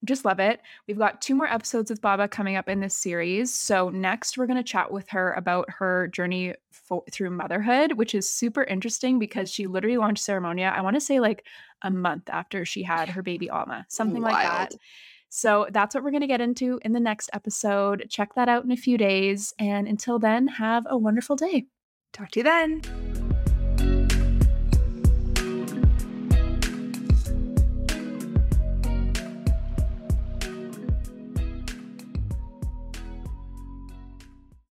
just 0.05 0.25
love 0.25 0.41
it. 0.41 0.61
We've 0.87 0.99
got 0.99 1.23
two 1.23 1.35
more 1.35 1.47
episodes 1.47 1.91
with 1.91 2.01
Baba 2.01 2.29
coming 2.29 2.57
up 2.57 2.69
in 2.69 2.81
this 2.81 2.95
series. 2.95 3.53
So, 3.53 3.89
next, 3.89 4.37
we're 4.37 4.47
going 4.47 4.59
to 4.59 4.63
chat 4.63 4.93
with 4.93 5.09
her 5.11 5.33
about 5.33 5.69
her 5.71 6.09
journey 6.09 6.55
fo- 6.71 7.05
through 7.11 7.31
motherhood, 7.31 7.93
which 7.93 8.15
is 8.15 8.29
super 8.29 8.63
interesting 8.65 9.19
because 9.19 9.51
she 9.51 9.67
literally 9.67 9.97
launched 9.97 10.27
Ceremonia, 10.27 10.73
I 10.73 10.83
want 10.83 10.95
to 10.95 11.01
say 11.01 11.21
like 11.21 11.45
a 11.83 11.91
month 11.91 12.29
after 12.29 12.65
she 12.65 12.83
had 12.83 13.09
her 13.09 13.23
baby 13.23 13.51
Alma, 13.51 13.87
something 13.89 14.23
like 14.23 14.35
that. 14.43 14.75
So, 15.29 15.67
that's 15.71 15.95
what 15.95 16.05
we're 16.05 16.11
going 16.11 16.21
to 16.21 16.27
get 16.27 16.41
into 16.41 16.79
in 16.83 16.93
the 16.93 17.01
next 17.01 17.31
episode. 17.33 18.07
Check 18.09 18.35
that 18.35 18.49
out 18.49 18.65
in 18.65 18.73
a 18.73 18.77
few 18.77 18.99
days. 18.99 19.55
And 19.59 19.89
until 19.89 20.19
then, 20.19 20.47
have 20.49 20.87
a 20.89 20.97
wonderful 20.97 21.37
day. 21.37 21.67
Talk 22.13 22.31
to 22.33 22.41
you 22.41 22.45
then. 22.45 23.26